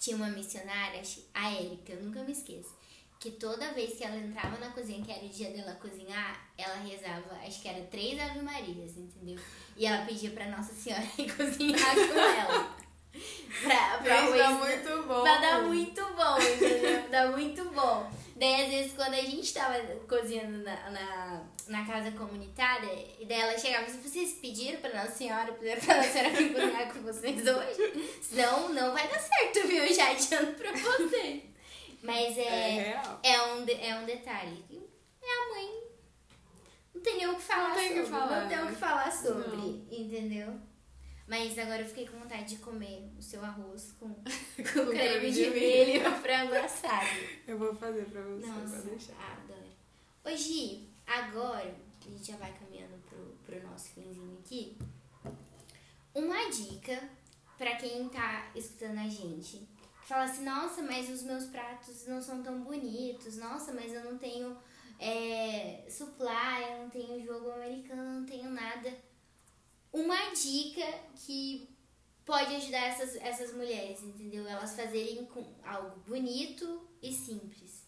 tinha 0.00 0.16
uma 0.16 0.30
missionária, 0.30 1.02
a 1.34 1.52
Érica, 1.52 1.92
eu 1.92 2.02
nunca 2.02 2.24
me 2.24 2.32
esqueço, 2.32 2.74
que 3.20 3.32
toda 3.32 3.72
vez 3.72 3.98
que 3.98 4.02
ela 4.02 4.16
entrava 4.16 4.56
na 4.58 4.70
cozinha, 4.70 5.04
que 5.04 5.12
era 5.12 5.24
o 5.24 5.28
dia 5.28 5.50
dela 5.50 5.74
cozinhar, 5.74 6.50
ela 6.56 6.76
rezava, 6.76 7.34
acho 7.46 7.60
que 7.60 7.68
era 7.68 7.84
três 7.86 8.18
Ave 8.18 8.40
Marias, 8.40 8.96
entendeu? 8.96 9.38
E 9.76 9.84
ela 9.84 10.06
pedia 10.06 10.30
pra 10.30 10.48
Nossa 10.48 10.72
Senhora 10.72 11.04
ir 11.18 11.30
cozinhar 11.36 11.94
com 11.94 12.18
ela. 12.18 12.76
pra, 13.62 13.98
pra 13.98 14.18
arroz, 14.20 14.38
dá 14.38 14.50
muito 14.52 15.02
bom. 15.06 15.22
Pra 15.22 15.36
dar 15.38 15.62
muito 15.64 16.02
bom, 16.02 16.38
entendeu? 16.38 17.10
Dá 17.10 17.30
muito 17.30 17.64
bom. 17.70 18.10
Daí, 18.40 18.62
às 18.62 18.70
vezes, 18.70 18.92
quando 18.94 19.12
a 19.12 19.20
gente 19.20 19.52
tava 19.52 19.78
cozinhando 20.08 20.64
na, 20.64 20.90
na, 20.90 21.42
na 21.68 21.84
casa 21.84 22.10
comunitária, 22.12 22.90
e 23.18 23.26
daí 23.26 23.38
ela 23.38 23.58
chegava 23.58 23.84
e 23.86 23.92
vocês 23.92 24.32
pediram 24.40 24.80
pra 24.80 24.94
Nossa 24.94 25.12
Senhora, 25.12 25.52
pra 25.52 25.96
Nossa 25.96 26.08
Senhora 26.08 26.30
vir 26.30 26.54
cozinhar 26.54 26.90
com 26.90 27.02
vocês 27.02 27.46
hoje? 27.46 28.12
Senão, 28.22 28.70
não 28.70 28.94
vai 28.94 29.06
dar 29.08 29.20
certo, 29.20 29.68
viu? 29.68 29.86
Já 29.92 30.12
adianto 30.12 30.54
pra 30.54 30.72
você. 30.72 31.42
Mas 32.02 32.38
é, 32.38 32.42
é, 32.42 33.02
é, 33.24 33.42
um, 33.42 33.66
é 33.68 34.00
um 34.00 34.06
detalhe. 34.06 34.64
É 35.22 35.26
a 35.26 35.54
mãe. 35.54 35.82
Não 36.94 37.02
tem 37.02 37.16
nem 37.18 37.28
o 37.28 37.34
que 37.36 37.42
falar 37.42 37.68
não 37.68 37.74
sobre. 37.76 38.02
Que 38.02 38.08
falar. 38.08 38.40
Não 38.40 38.48
tem 38.48 38.64
o 38.64 38.66
que 38.68 38.74
falar 38.74 39.12
sobre, 39.12 39.48
não. 39.54 39.68
entendeu? 39.90 40.69
Mas 41.30 41.56
agora 41.56 41.82
eu 41.82 41.86
fiquei 41.86 42.08
com 42.08 42.18
vontade 42.18 42.56
de 42.56 42.56
comer 42.56 43.08
o 43.16 43.22
seu 43.22 43.40
arroz 43.44 43.94
com, 44.00 44.08
com 44.58 44.86
creme 44.90 45.30
de 45.30 45.48
milho 45.48 46.04
e 46.04 46.14
frango 46.20 46.54
assado. 46.56 47.06
Eu 47.46 47.56
vou 47.56 47.72
fazer 47.72 48.04
pra 48.06 48.20
você, 48.20 48.46
Nossa, 48.48 48.82
deixar. 48.82 49.38
adoro. 49.44 49.70
Ô 50.24 50.36
Gi, 50.36 50.88
agora 51.06 51.72
a 52.04 52.10
gente 52.10 52.32
já 52.32 52.36
vai 52.36 52.52
caminhando 52.58 53.00
pro, 53.08 53.36
pro 53.46 53.62
nosso 53.68 53.90
finzinho 53.90 54.40
aqui. 54.44 54.76
Uma 56.12 56.50
dica 56.50 57.00
pra 57.56 57.76
quem 57.76 58.08
tá 58.08 58.50
escutando 58.56 58.98
a 58.98 59.08
gente. 59.08 59.68
Fala 60.02 60.24
assim, 60.24 60.42
nossa, 60.42 60.82
mas 60.82 61.08
os 61.08 61.22
meus 61.22 61.44
pratos 61.44 62.08
não 62.08 62.20
são 62.20 62.42
tão 62.42 62.60
bonitos. 62.64 63.36
Nossa, 63.36 63.72
mas 63.72 63.92
eu 63.92 64.02
não 64.02 64.18
tenho 64.18 64.56
é, 64.98 65.84
supply, 65.88 66.72
eu 66.72 66.78
não 66.78 66.90
tenho 66.90 67.24
jogo 67.24 67.52
americano, 67.52 68.18
não 68.18 68.26
tenho 68.26 68.50
nada 68.50 68.92
uma 69.92 70.30
dica 70.30 70.86
que 71.14 71.68
pode 72.24 72.54
ajudar 72.54 72.86
essas, 72.86 73.16
essas 73.16 73.54
mulheres, 73.54 74.02
entendeu? 74.02 74.46
Elas 74.46 74.74
fazerem 74.74 75.24
com 75.26 75.44
algo 75.64 75.98
bonito 76.06 76.82
e 77.02 77.12
simples. 77.12 77.84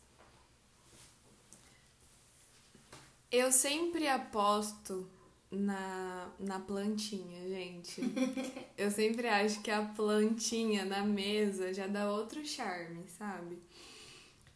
Eu 3.30 3.50
sempre 3.50 4.08
aposto 4.08 5.08
na, 5.50 6.30
na 6.38 6.58
plantinha, 6.58 7.48
gente. 7.48 8.02
Eu 8.76 8.90
sempre 8.90 9.28
acho 9.28 9.62
que 9.62 9.70
a 9.70 9.82
plantinha 9.82 10.84
na 10.84 11.04
mesa 11.04 11.72
já 11.72 11.86
dá 11.86 12.10
outro 12.10 12.44
charme, 12.44 13.06
sabe? 13.08 13.58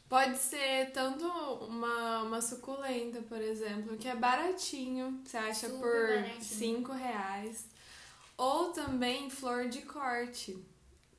Pode 0.08 0.38
ser 0.38 0.92
tanto 0.92 1.26
uma, 1.64 2.22
uma 2.22 2.40
suculenta, 2.40 3.20
por 3.22 3.40
exemplo, 3.40 3.96
que 3.96 4.06
é 4.06 4.14
baratinho, 4.14 5.20
você 5.24 5.36
acha 5.36 5.68
Super 5.68 5.80
por 5.80 6.08
baratinho. 6.08 6.42
5 6.42 6.92
reais. 6.92 7.66
Ou 8.36 8.70
também 8.70 9.28
flor 9.28 9.68
de 9.68 9.82
corte. 9.82 10.56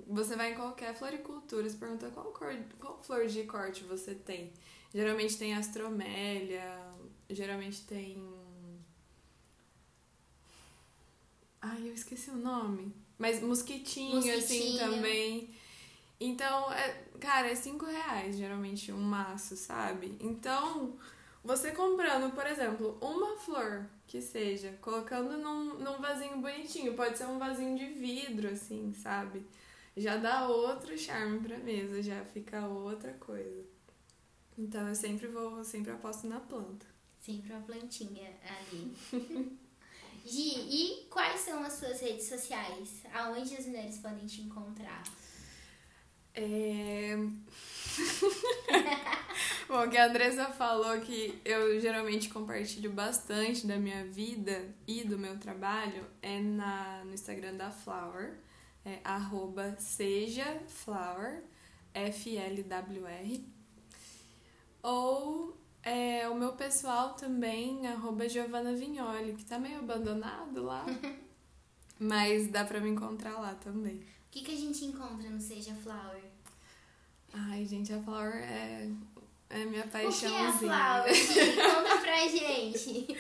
Você 0.08 0.38
vai 0.38 0.54
em 0.54 0.56
qualquer 0.56 0.96
floricultura, 0.96 1.70
você 1.70 1.76
pergunta 1.76 2.10
qual, 2.12 2.28
cor, 2.32 2.56
qual 2.80 2.98
flor 3.04 3.28
de 3.28 3.44
corte 3.44 3.84
você 3.84 4.16
tem. 4.16 4.54
Geralmente 4.94 5.38
tem 5.38 5.54
astromélia, 5.54 6.80
geralmente 7.30 7.82
tem. 7.86 8.26
Ai, 11.62 11.90
eu 11.90 11.94
esqueci 11.94 12.30
o 12.30 12.38
nome. 12.38 12.94
Mas 13.18 13.42
mosquitinho, 13.42 14.18
assim 14.20 14.36
Mosquitinho. 14.38 14.80
também. 14.80 15.50
Então, 16.20 16.72
é, 16.74 17.04
cara, 17.20 17.50
é 17.50 17.56
cinco 17.56 17.86
reais 17.86 18.36
geralmente 18.36 18.92
um 18.92 19.00
maço, 19.00 19.56
sabe? 19.56 20.18
Então, 20.20 20.98
você 21.44 21.72
comprando, 21.72 22.34
por 22.34 22.46
exemplo, 22.48 22.98
uma 23.02 23.38
flor 23.38 23.86
que 24.08 24.22
seja, 24.22 24.78
colocando 24.82 25.38
num, 25.38 25.76
num 25.76 26.00
vasinho 26.00 26.40
bonitinho, 26.40 26.96
pode 26.96 27.18
ser 27.18 27.26
um 27.26 27.38
vasinho 27.38 27.78
de 27.78 27.86
vidro, 27.86 28.50
assim, 28.50 28.94
sabe? 28.94 29.46
Já 29.96 30.18
dá 30.18 30.48
outro 30.48 30.98
charme 30.98 31.40
pra 31.40 31.58
mesa, 31.58 32.02
já 32.02 32.24
fica 32.26 32.68
outra 32.68 33.14
coisa. 33.14 33.66
Então 34.58 34.88
eu 34.88 34.96
sempre 34.96 35.28
vou, 35.28 35.64
sempre 35.64 35.92
aposto 35.92 36.28
na 36.28 36.40
planta. 36.40 36.86
Sempre 37.20 37.54
uma 37.54 37.62
plantinha 37.62 38.34
ali. 38.44 38.96
Gi, 40.26 40.60
e 40.70 41.08
quais 41.10 41.42
são 41.42 41.64
as 41.64 41.74
suas 41.74 42.02
redes 42.02 42.28
sociais? 42.28 43.04
Aonde 43.14 43.56
as 43.56 43.66
mulheres 43.66 43.98
podem 44.00 44.26
te 44.26 44.42
encontrar? 44.42 45.04
É... 46.40 47.18
Bom, 49.68 49.90
que 49.90 49.98
a 49.98 50.06
Andressa 50.06 50.52
falou 50.52 51.02
que 51.02 51.42
eu 51.44 51.82
geralmente 51.82 52.30
compartilho 52.30 52.92
bastante 52.92 53.66
da 53.66 53.78
minha 53.78 54.06
vida 54.06 54.70
e 54.88 55.04
do 55.04 55.18
meu 55.18 55.40
trabalho 55.40 56.06
é 56.22 56.40
na, 56.40 57.04
no 57.04 57.12
Instagram 57.14 57.56
da 57.56 57.72
Flower, 57.72 58.36
é 58.86 59.00
arroba 59.04 59.76
seja 59.80 60.62
flower, 60.68 61.44
F-L-W-R. 61.92 63.44
Ou 64.84 65.58
é, 65.82 66.30
o 66.30 66.36
meu 66.36 66.54
pessoal 66.54 67.16
também, 67.16 67.88
arroba 67.88 68.30
Giovanna 68.30 68.74
Vignoli, 68.74 69.34
que 69.34 69.44
tá 69.44 69.58
meio 69.58 69.80
abandonado 69.80 70.62
lá, 70.62 70.86
mas 72.00 72.48
dá 72.48 72.64
pra 72.64 72.80
me 72.80 72.92
encontrar 72.92 73.40
lá 73.40 73.56
também. 73.56 73.96
O 73.96 74.30
que, 74.30 74.44
que 74.44 74.52
a 74.52 74.58
gente 74.58 74.86
encontra 74.86 75.28
no 75.30 75.42
Seja 75.42 75.74
Flower? 75.76 76.27
Ai, 77.34 77.66
gente, 77.66 77.94
a 77.94 78.00
Flower 78.00 78.36
é, 78.36 78.90
é 79.50 79.66
minha 79.66 79.84
O 79.84 79.90
que 79.90 79.98
é 79.98 80.00
a 80.00 80.04
paixãozinha. 80.04 80.54
Flower? 80.54 81.06
Conta 81.76 81.98
pra 82.02 82.28
gente. 82.28 83.18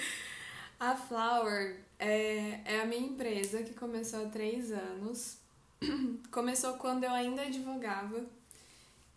A 0.79 0.95
Flower 0.95 1.79
é, 1.99 2.61
é 2.65 2.81
a 2.81 2.85
minha 2.85 3.01
empresa 3.01 3.63
que 3.63 3.73
começou 3.73 4.25
há 4.25 4.29
três 4.29 4.71
anos. 4.71 5.37
Começou 6.31 6.73
quando 6.75 7.03
eu 7.03 7.11
ainda 7.11 7.43
advogava, 7.43 8.25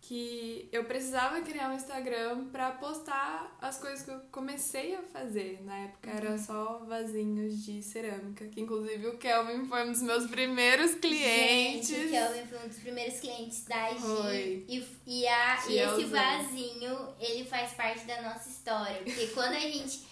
que 0.01 0.67
eu 0.71 0.83
precisava 0.85 1.41
criar 1.41 1.69
um 1.69 1.75
Instagram 1.75 2.45
pra 2.45 2.71
postar 2.71 3.55
as 3.61 3.77
coisas 3.77 4.03
que 4.03 4.09
eu 4.09 4.19
comecei 4.31 4.95
a 4.95 5.03
fazer. 5.03 5.61
Na 5.63 5.77
época 5.77 6.09
era 6.09 6.37
só 6.39 6.79
vasinhos 6.79 7.63
de 7.63 7.83
cerâmica, 7.83 8.47
que 8.47 8.59
inclusive 8.59 9.07
o 9.07 9.17
Kelvin 9.19 9.65
foi 9.67 9.87
um 9.87 9.91
dos 9.91 10.01
meus 10.01 10.25
primeiros 10.25 10.95
clientes. 10.95 11.89
Gente, 11.89 12.07
o 12.07 12.09
Kelvin 12.09 12.45
foi 12.47 12.57
um 12.57 12.67
dos 12.67 12.79
primeiros 12.79 13.19
clientes 13.19 13.63
da 13.65 13.89
Gi. 13.91 14.65
E, 14.67 14.87
e, 15.05 15.27
a, 15.27 15.55
e 15.69 15.77
esse 15.77 15.95
Fielzão. 15.95 16.09
vasinho, 16.09 17.15
ele 17.19 17.45
faz 17.45 17.73
parte 17.73 18.03
da 18.05 18.23
nossa 18.23 18.49
história. 18.49 19.03
Porque 19.03 19.27
quando 19.27 19.53
a 19.53 19.59
gente. 19.59 20.09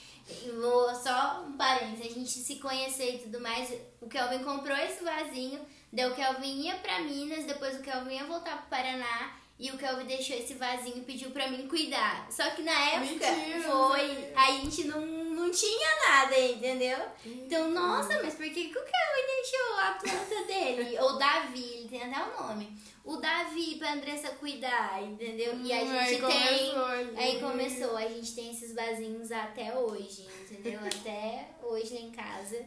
Vou 0.61 0.93
só 0.93 1.43
um 1.43 1.57
parênteses, 1.57 2.05
a 2.05 2.13
gente 2.13 2.29
se 2.29 2.57
conhecer 2.57 3.15
e 3.15 3.17
tudo 3.17 3.41
mais. 3.41 3.73
O 3.99 4.07
Kelvin 4.07 4.43
comprou 4.43 4.77
esse 4.77 5.03
vasinho, 5.03 5.59
daí 5.91 6.07
o 6.07 6.13
Kelvin 6.13 6.61
ia 6.61 6.75
pra 6.75 6.99
Minas, 6.99 7.45
depois 7.45 7.79
o 7.79 7.81
Kelvin 7.81 8.13
ia 8.13 8.25
voltar 8.25 8.57
pro 8.57 8.69
Paraná. 8.69 9.39
E 9.59 9.69
o 9.71 9.77
Kelvin 9.77 10.05
deixou 10.05 10.37
esse 10.37 10.53
vasinho 10.53 10.99
e 10.99 11.01
pediu 11.01 11.31
pra 11.31 11.49
mim 11.49 11.67
cuidar. 11.67 12.27
Só 12.31 12.49
que 12.51 12.61
na 12.61 12.71
época 12.91 13.29
Mentira, 13.29 13.61
foi. 13.69 14.33
A 14.33 14.51
gente 14.53 14.85
não, 14.85 15.01
não 15.05 15.51
tinha 15.51 15.89
nada, 16.07 16.39
entendeu? 16.39 16.97
Então, 17.25 17.69
nossa, 17.69 18.21
mas 18.23 18.35
por 18.35 18.45
que, 18.45 18.69
que 18.69 18.77
o 18.79 18.81
Kelvin 18.81 19.27
deixou 19.35 19.75
a 19.81 19.91
planta 20.01 20.45
dele? 20.45 20.97
Ou 21.03 21.17
Davi, 21.19 21.61
ele 21.73 21.89
tem 21.89 22.01
até 22.03 22.23
o 22.23 22.41
nome. 22.41 22.73
O 23.03 23.17
Davi 23.17 23.75
pra 23.75 23.93
Andressa 23.93 24.29
cuidar, 24.35 25.03
entendeu? 25.03 25.53
E 25.61 25.73
a 25.73 25.81
Hum, 25.81 25.87
gente 25.87 25.97
aí 25.97 26.21
tem. 26.21 26.71
começou. 26.71 27.17
Aí 27.17 27.39
começou, 27.41 27.97
a 27.97 28.07
gente 28.07 28.35
tem 28.35 28.51
esses 28.51 28.73
vasinhos 28.73 29.29
até 29.29 29.75
hoje, 29.77 30.25
entendeu? 30.49 30.79
até 30.85 31.49
hoje 31.63 31.95
lá 31.95 31.99
em 32.01 32.11
casa. 32.11 32.65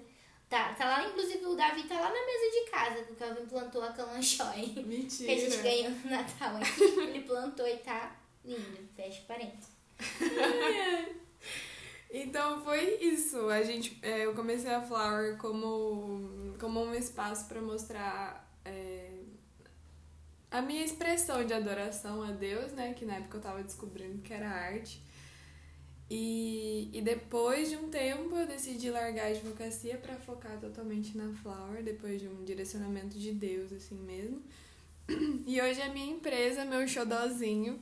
Tá, 0.53 0.75
tá 0.75 0.85
lá, 0.85 1.09
inclusive 1.09 1.47
o 1.47 1.55
Davi 1.55 1.85
tá 1.85 1.99
lá 1.99 2.13
na 2.13 2.27
mesa 2.27 2.51
de 2.53 2.71
casa, 2.71 3.03
que 3.05 3.13
o 3.15 3.17
Kelvin 3.17 3.47
plantou 3.47 3.83
a 3.83 3.91
calanchói. 3.91 4.67
Mentira. 4.85 5.33
Que 5.35 5.41
a 5.41 5.49
gente 5.49 5.63
ganhou 5.63 5.91
no 5.93 6.11
Natal 6.11 6.57
aqui. 6.57 6.83
Ele 6.83 7.21
plantou 7.23 7.67
e 7.67 7.79
tá 7.79 8.15
lindo. 8.45 8.87
Fecha 8.95 9.23
parênteses. 9.27 9.71
Então 12.15 12.63
foi 12.63 12.99
isso. 13.01 13.49
A 13.49 13.63
gente, 13.63 13.99
é, 14.03 14.27
eu 14.27 14.35
comecei 14.35 14.71
a 14.71 14.83
Flower 14.83 15.39
como, 15.39 16.55
como 16.61 16.79
um 16.85 16.95
espaço 16.95 17.49
para 17.49 17.63
mostrar 17.63 18.55
é, 18.67 19.13
a 20.51 20.61
minha 20.61 20.85
expressão 20.85 21.43
de 21.47 21.55
adoração 21.55 22.23
a 22.23 22.33
Deus, 22.33 22.71
né? 22.73 22.93
Que 22.93 23.07
na 23.07 23.15
época 23.15 23.39
eu 23.39 23.41
tava 23.41 23.63
descobrindo 23.63 24.21
que 24.21 24.35
era 24.35 24.47
arte. 24.47 25.03
E, 26.15 26.91
e 26.93 27.01
depois 27.01 27.71
de 27.71 27.77
um 27.77 27.89
tempo 27.89 28.37
eu 28.37 28.47
decidi 28.47 28.91
largar 28.91 29.29
a 29.29 29.29
advocacia 29.29 29.97
para 29.97 30.15
focar 30.17 30.61
totalmente 30.61 31.17
na 31.17 31.33
Flower, 31.37 31.83
depois 31.83 32.21
de 32.21 32.29
um 32.29 32.45
direcionamento 32.45 33.19
de 33.19 33.33
Deus, 33.33 33.73
assim 33.73 33.95
mesmo. 33.95 34.43
E 35.47 35.59
hoje 35.59 35.81
é 35.81 35.89
minha 35.89 36.13
empresa, 36.13 36.67
meu 36.67 36.87
xodózinho. 36.87 37.81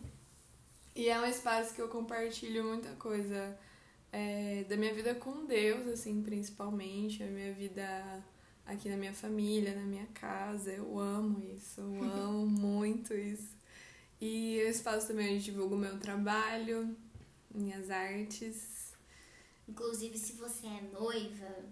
E 0.94 1.08
é 1.08 1.20
um 1.20 1.26
espaço 1.26 1.74
que 1.74 1.82
eu 1.82 1.88
compartilho 1.88 2.62
muita 2.62 2.90
coisa 2.90 3.58
é, 4.12 4.64
da 4.68 4.76
minha 4.76 4.94
vida 4.94 5.12
com 5.12 5.44
Deus, 5.44 5.88
assim, 5.88 6.22
principalmente, 6.22 7.24
a 7.24 7.26
minha 7.26 7.52
vida 7.52 8.24
aqui 8.64 8.88
na 8.88 8.96
minha 8.96 9.12
família, 9.12 9.74
na 9.74 9.82
minha 9.82 10.06
casa. 10.14 10.70
Eu 10.70 11.00
amo 11.00 11.42
isso, 11.56 11.80
eu 11.80 12.04
amo 12.22 12.46
muito 12.46 13.12
isso. 13.12 13.56
E 14.20 14.62
o 14.64 14.68
espaço 14.68 15.08
também 15.08 15.34
onde 15.34 15.44
divulgo 15.44 15.74
o 15.74 15.78
meu 15.78 15.98
trabalho, 15.98 16.96
minhas 17.54 17.90
artes. 17.90 18.92
Inclusive, 19.68 20.18
se 20.18 20.32
você 20.34 20.66
é 20.66 20.80
noiva, 20.92 21.64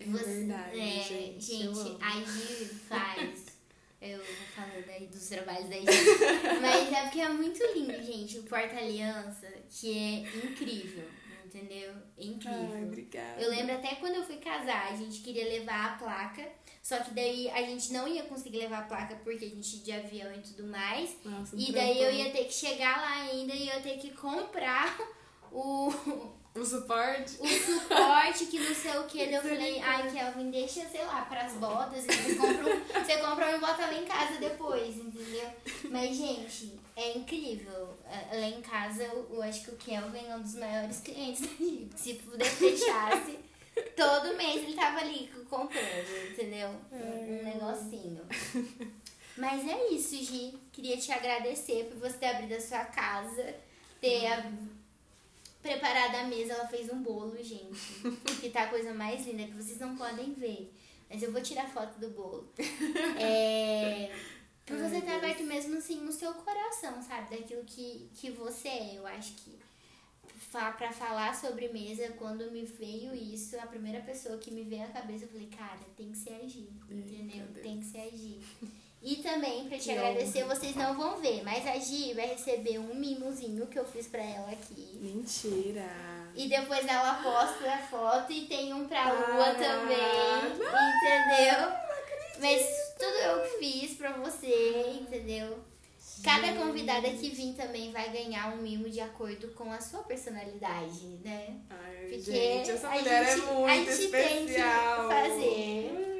É 0.00 0.04
você, 0.04 0.24
verdade, 0.24 0.78
é, 0.80 1.02
gente, 1.02 1.62
amo. 1.62 1.98
a 2.00 2.20
Gi 2.20 2.64
faz. 2.88 3.58
Eu 4.00 4.22
falando 4.54 4.88
aí 4.90 5.06
dos 5.08 5.26
trabalhos 5.28 5.68
da 5.68 5.76
Gi. 5.76 5.86
Mas 6.60 6.92
é 6.92 7.02
porque 7.02 7.20
é 7.20 7.28
muito 7.30 7.58
lindo, 7.74 8.00
gente. 8.02 8.38
O 8.38 8.42
porta-aliança, 8.44 9.48
que 9.70 9.98
é 9.98 10.20
incrível. 10.46 11.08
Entendeu? 11.46 11.94
É 12.18 12.24
incrível. 12.24 12.70
Ai, 12.74 12.84
obrigada. 12.84 13.40
Eu 13.40 13.48
lembro 13.50 13.74
até 13.74 13.94
quando 13.96 14.16
eu 14.16 14.22
fui 14.24 14.36
casar, 14.36 14.92
a 14.92 14.96
gente 14.96 15.20
queria 15.22 15.44
levar 15.48 15.94
a 15.94 15.96
placa, 15.96 16.46
só 16.82 16.98
que 17.00 17.12
daí 17.14 17.48
a 17.50 17.62
gente 17.62 17.90
não 17.90 18.06
ia 18.06 18.24
conseguir 18.24 18.58
levar 18.58 18.80
a 18.80 18.82
placa 18.82 19.16
porque 19.24 19.46
a 19.46 19.48
gente 19.48 19.76
ia 19.76 19.82
de 19.82 19.92
avião 19.92 20.32
e 20.34 20.40
tudo 20.42 20.64
mais. 20.64 21.16
Nossa, 21.24 21.56
E 21.56 21.72
daí 21.72 22.02
eu 22.02 22.12
ia 22.12 22.30
ter 22.30 22.44
que 22.44 22.52
chegar 22.52 23.00
lá 23.00 23.22
ainda 23.22 23.54
e 23.54 23.60
eu 23.66 23.74
ia 23.76 23.80
ter 23.80 23.96
que 23.98 24.10
comprar 24.10 24.94
o, 25.52 25.92
O 26.54 26.64
suporte? 26.64 27.36
o 27.40 27.46
suporte 27.46 28.46
que 28.46 28.58
não 28.58 28.74
sei 28.74 28.96
o 28.98 29.04
que. 29.04 29.20
Eu 29.20 29.40
falei, 29.42 29.80
ai, 29.80 30.10
Kelvin, 30.10 30.50
deixa, 30.50 30.84
sei 30.88 31.04
lá, 31.04 31.22
pras 31.22 31.52
botas. 31.52 32.04
Você 32.04 32.34
compra, 32.34 32.74
um, 32.74 33.04
você 33.04 33.16
compra 33.18 33.56
e 33.56 33.58
bota 33.60 33.86
lá 33.86 33.94
em 33.94 34.04
casa 34.06 34.38
depois, 34.38 34.96
entendeu? 34.96 35.48
Mas, 35.90 36.16
gente, 36.16 36.78
é 36.96 37.16
incrível. 37.16 37.96
Ah, 38.06 38.34
Lá 38.36 38.46
em 38.46 38.60
casa, 38.60 39.04
eu, 39.04 39.42
acho 39.42 39.64
que 39.64 39.70
o 39.70 39.76
Kelvin 39.76 40.26
é 40.28 40.34
um 40.36 40.42
dos 40.42 40.54
maiores 40.56 41.00
clientes 41.00 41.42
da 41.42 41.48
Jeep. 41.64 41.90
Se 41.96 42.14
puder 42.14 42.44
fechasse, 42.46 43.38
todo 43.96 44.36
mês 44.36 44.56
ele 44.64 44.74
tava 44.74 44.98
ali 45.00 45.30
comprando, 45.48 46.30
entendeu? 46.32 46.70
Um, 46.90 47.40
um 47.40 47.44
negocinho. 47.44 48.22
Mas 49.36 49.66
é 49.68 49.88
isso, 49.90 50.16
Gi. 50.16 50.58
Queria 50.72 50.96
te 50.96 51.12
agradecer 51.12 51.84
por 51.84 51.98
você 52.00 52.18
ter 52.18 52.26
abrido 52.26 52.54
a 52.54 52.60
sua 52.60 52.84
casa, 52.86 53.54
ter 54.00 54.26
a- 54.26 54.50
preparado 55.62 56.14
a 56.16 56.24
mesa. 56.24 56.54
Ela 56.54 56.68
fez 56.68 56.90
um 56.92 57.02
bolo, 57.02 57.36
gente. 57.42 58.02
Que 58.40 58.50
tá 58.50 58.64
a 58.64 58.68
coisa 58.68 58.94
mais 58.94 59.26
linda 59.26 59.44
que 59.44 59.54
vocês 59.54 59.78
não 59.78 59.96
podem 59.96 60.32
ver. 60.34 60.72
Mas 61.10 61.22
eu 61.22 61.32
vou 61.32 61.40
tirar 61.40 61.68
foto 61.68 61.98
do 61.98 62.10
bolo. 62.10 62.52
É. 63.18 64.14
Por 64.64 64.76
você 64.76 65.00
ter 65.00 65.06
Deus. 65.06 65.16
aberto 65.16 65.42
mesmo 65.44 65.78
assim 65.78 66.06
o 66.06 66.12
seu 66.12 66.32
coração, 66.34 67.00
sabe? 67.02 67.34
Daquilo 67.34 67.64
que, 67.64 68.10
que 68.14 68.30
você 68.30 68.68
é. 68.68 68.98
Eu 68.98 69.06
acho 69.06 69.32
que 69.36 69.58
fa 70.50 70.72
pra 70.72 70.92
falar 70.92 71.34
sobre 71.34 71.68
mesa, 71.68 72.08
quando 72.18 72.50
me 72.50 72.64
veio 72.64 73.14
isso, 73.14 73.58
a 73.58 73.66
primeira 73.66 74.00
pessoa 74.00 74.38
que 74.38 74.50
me 74.50 74.64
veio 74.64 74.84
à 74.84 74.88
cabeça, 74.88 75.24
eu 75.24 75.28
falei, 75.28 75.48
cara, 75.48 75.80
tem 75.96 76.10
que 76.10 76.18
ser 76.18 76.34
agir, 76.34 76.70
entendeu? 76.90 77.46
Tem 77.62 77.78
que 77.80 77.86
ser 77.86 78.00
agir. 78.00 78.40
E 79.02 79.16
também, 79.16 79.68
pra 79.68 79.78
te 79.78 79.84
Que 79.84 79.90
agradecer, 79.92 80.44
vocês 80.44 80.74
não 80.74 80.96
vão 80.96 81.16
ver, 81.18 81.42
mas 81.44 81.64
a 81.66 81.78
Gi 81.78 82.14
vai 82.14 82.26
receber 82.26 82.78
um 82.78 82.94
mimozinho 82.94 83.66
que 83.68 83.78
eu 83.78 83.84
fiz 83.84 84.08
pra 84.08 84.22
ela 84.22 84.50
aqui. 84.50 84.98
Mentira. 85.00 85.86
E 86.34 86.48
depois 86.48 86.86
ela 86.86 87.14
posta 87.22 87.72
a 87.72 87.78
foto 87.78 88.32
e 88.32 88.46
tem 88.46 88.72
um 88.74 88.86
pra 88.88 89.04
lua 89.12 89.54
Caraca. 89.54 89.54
também, 89.54 90.52
entendeu? 90.52 91.68
Mas 92.40 92.66
tudo 92.98 93.16
eu 93.16 93.58
fiz 93.58 93.94
pra 93.96 94.12
você, 94.12 94.98
entendeu? 95.00 95.58
Cada 96.22 96.52
convidada 96.54 97.08
que 97.10 97.30
vir 97.30 97.54
também 97.54 97.92
vai 97.92 98.10
ganhar 98.10 98.52
um 98.52 98.56
mimo 98.62 98.90
de 98.90 99.00
acordo 99.00 99.48
com 99.54 99.72
a 99.72 99.80
sua 99.80 100.02
personalidade, 100.02 101.20
né? 101.24 101.56
Ai, 101.70 102.06
Porque 102.08 102.20
gente, 102.20 102.70
essa 102.72 102.88
a 102.88 102.90
mulher 102.90 103.24
gente, 103.36 103.46
é 103.48 103.52
muito 103.52 103.70
a 103.70 103.94
gente 103.94 104.08
tem 104.10 104.46
que 104.46 104.52
especial. 104.52 105.08
fazer 105.08 106.17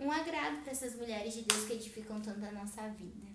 um 0.00 0.10
agrado 0.10 0.62
pra 0.62 0.72
essas 0.72 0.96
mulheres 0.96 1.34
de 1.34 1.42
Deus 1.42 1.66
que 1.66 1.74
edificam 1.74 2.20
tanto 2.20 2.44
a 2.44 2.50
nossa 2.50 2.88
vida. 2.88 3.28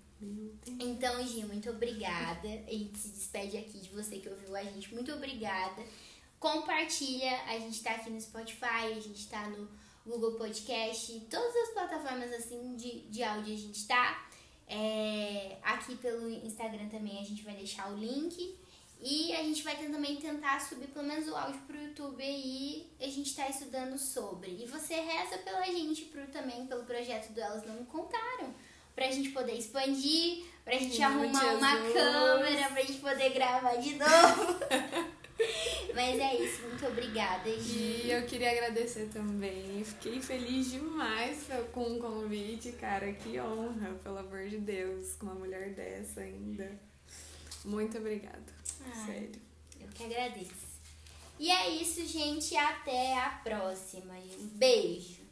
Então, 0.79 1.25
Gi, 1.25 1.45
muito 1.45 1.69
obrigada. 1.69 2.47
A 2.47 2.71
gente 2.71 2.97
se 2.97 3.09
despede 3.09 3.57
aqui 3.57 3.79
de 3.79 3.89
você 3.89 4.17
que 4.17 4.27
ouviu 4.27 4.55
a 4.55 4.63
gente. 4.63 4.93
Muito 4.93 5.13
obrigada. 5.13 5.83
Compartilha. 6.39 7.31
A 7.47 7.59
gente 7.59 7.83
tá 7.83 7.91
aqui 7.91 8.09
no 8.09 8.19
Spotify, 8.19 8.93
a 8.95 8.99
gente 8.99 9.27
tá 9.29 9.47
no 9.49 9.69
Google 10.05 10.33
Podcast, 10.33 11.19
todas 11.31 11.55
as 11.55 11.73
plataformas 11.73 12.31
assim 12.31 12.75
de, 12.75 13.01
de 13.09 13.23
áudio 13.23 13.53
a 13.53 13.57
gente 13.57 13.87
tá. 13.87 14.29
É, 14.67 15.57
aqui 15.63 15.95
pelo 15.97 16.29
Instagram 16.29 16.89
também 16.89 17.19
a 17.19 17.23
gente 17.23 17.43
vai 17.43 17.55
deixar 17.55 17.91
o 17.91 17.97
link. 17.97 18.55
E 19.07 19.35
a 19.35 19.43
gente 19.43 19.61
vai 19.61 19.75
também 19.75 20.15
tentar 20.15 20.59
subir 20.59 20.87
pelo 20.87 21.05
menos 21.05 21.27
o 21.27 21.35
áudio 21.35 21.61
pro 21.67 21.77
YouTube 21.77 22.23
aí. 22.23 22.89
A 22.99 23.05
gente 23.05 23.35
tá 23.35 23.47
estudando 23.47 23.99
sobre. 23.99 24.49
E 24.49 24.65
você 24.65 24.95
reza 24.95 25.37
pela 25.43 25.63
gente 25.65 26.05
pro, 26.05 26.25
também 26.25 26.65
pelo 26.65 26.85
projeto 26.85 27.31
do 27.31 27.39
Elas 27.39 27.63
Não 27.67 27.75
Me 27.75 27.85
Contaram. 27.85 28.51
Pra 28.95 29.11
gente 29.11 29.29
poder 29.29 29.53
expandir, 29.53 30.45
pra 30.63 30.73
gente 30.73 30.95
de 30.95 31.03
arrumar 31.03 31.53
uma 31.53 31.77
Jesus. 31.77 31.93
câmera, 31.93 32.69
pra 32.69 32.81
gente 32.81 32.99
poder 32.99 33.29
gravar 33.29 33.75
de 33.75 33.95
novo. 33.95 34.59
Mas 35.93 36.19
é 36.19 36.35
isso, 36.37 36.63
muito 36.63 36.87
obrigada, 36.87 37.49
Gi. 37.59 38.01
E 38.05 38.11
eu 38.11 38.25
queria 38.25 38.51
agradecer 38.51 39.07
também. 39.13 39.83
Fiquei 39.83 40.19
feliz 40.19 40.71
demais 40.71 41.45
com 41.71 41.97
o 41.97 41.99
convite, 41.99 42.71
cara. 42.71 43.13
Que 43.13 43.39
honra, 43.39 43.93
pelo 44.01 44.17
amor 44.17 44.47
de 44.47 44.57
Deus, 44.57 45.13
com 45.15 45.27
uma 45.27 45.35
mulher 45.35 45.75
dessa 45.75 46.21
ainda. 46.21 46.71
Muito 47.63 47.97
obrigada. 47.97 48.64
Ai. 48.85 49.05
Sério. 49.05 49.41
Eu 49.79 49.87
que 49.89 50.03
agradeço. 50.05 50.65
E 51.39 51.51
é 51.51 51.69
isso, 51.69 52.05
gente. 52.05 52.55
Até 52.55 53.17
a 53.17 53.29
próxima. 53.43 54.13
Um 54.39 54.47
beijo. 54.47 55.24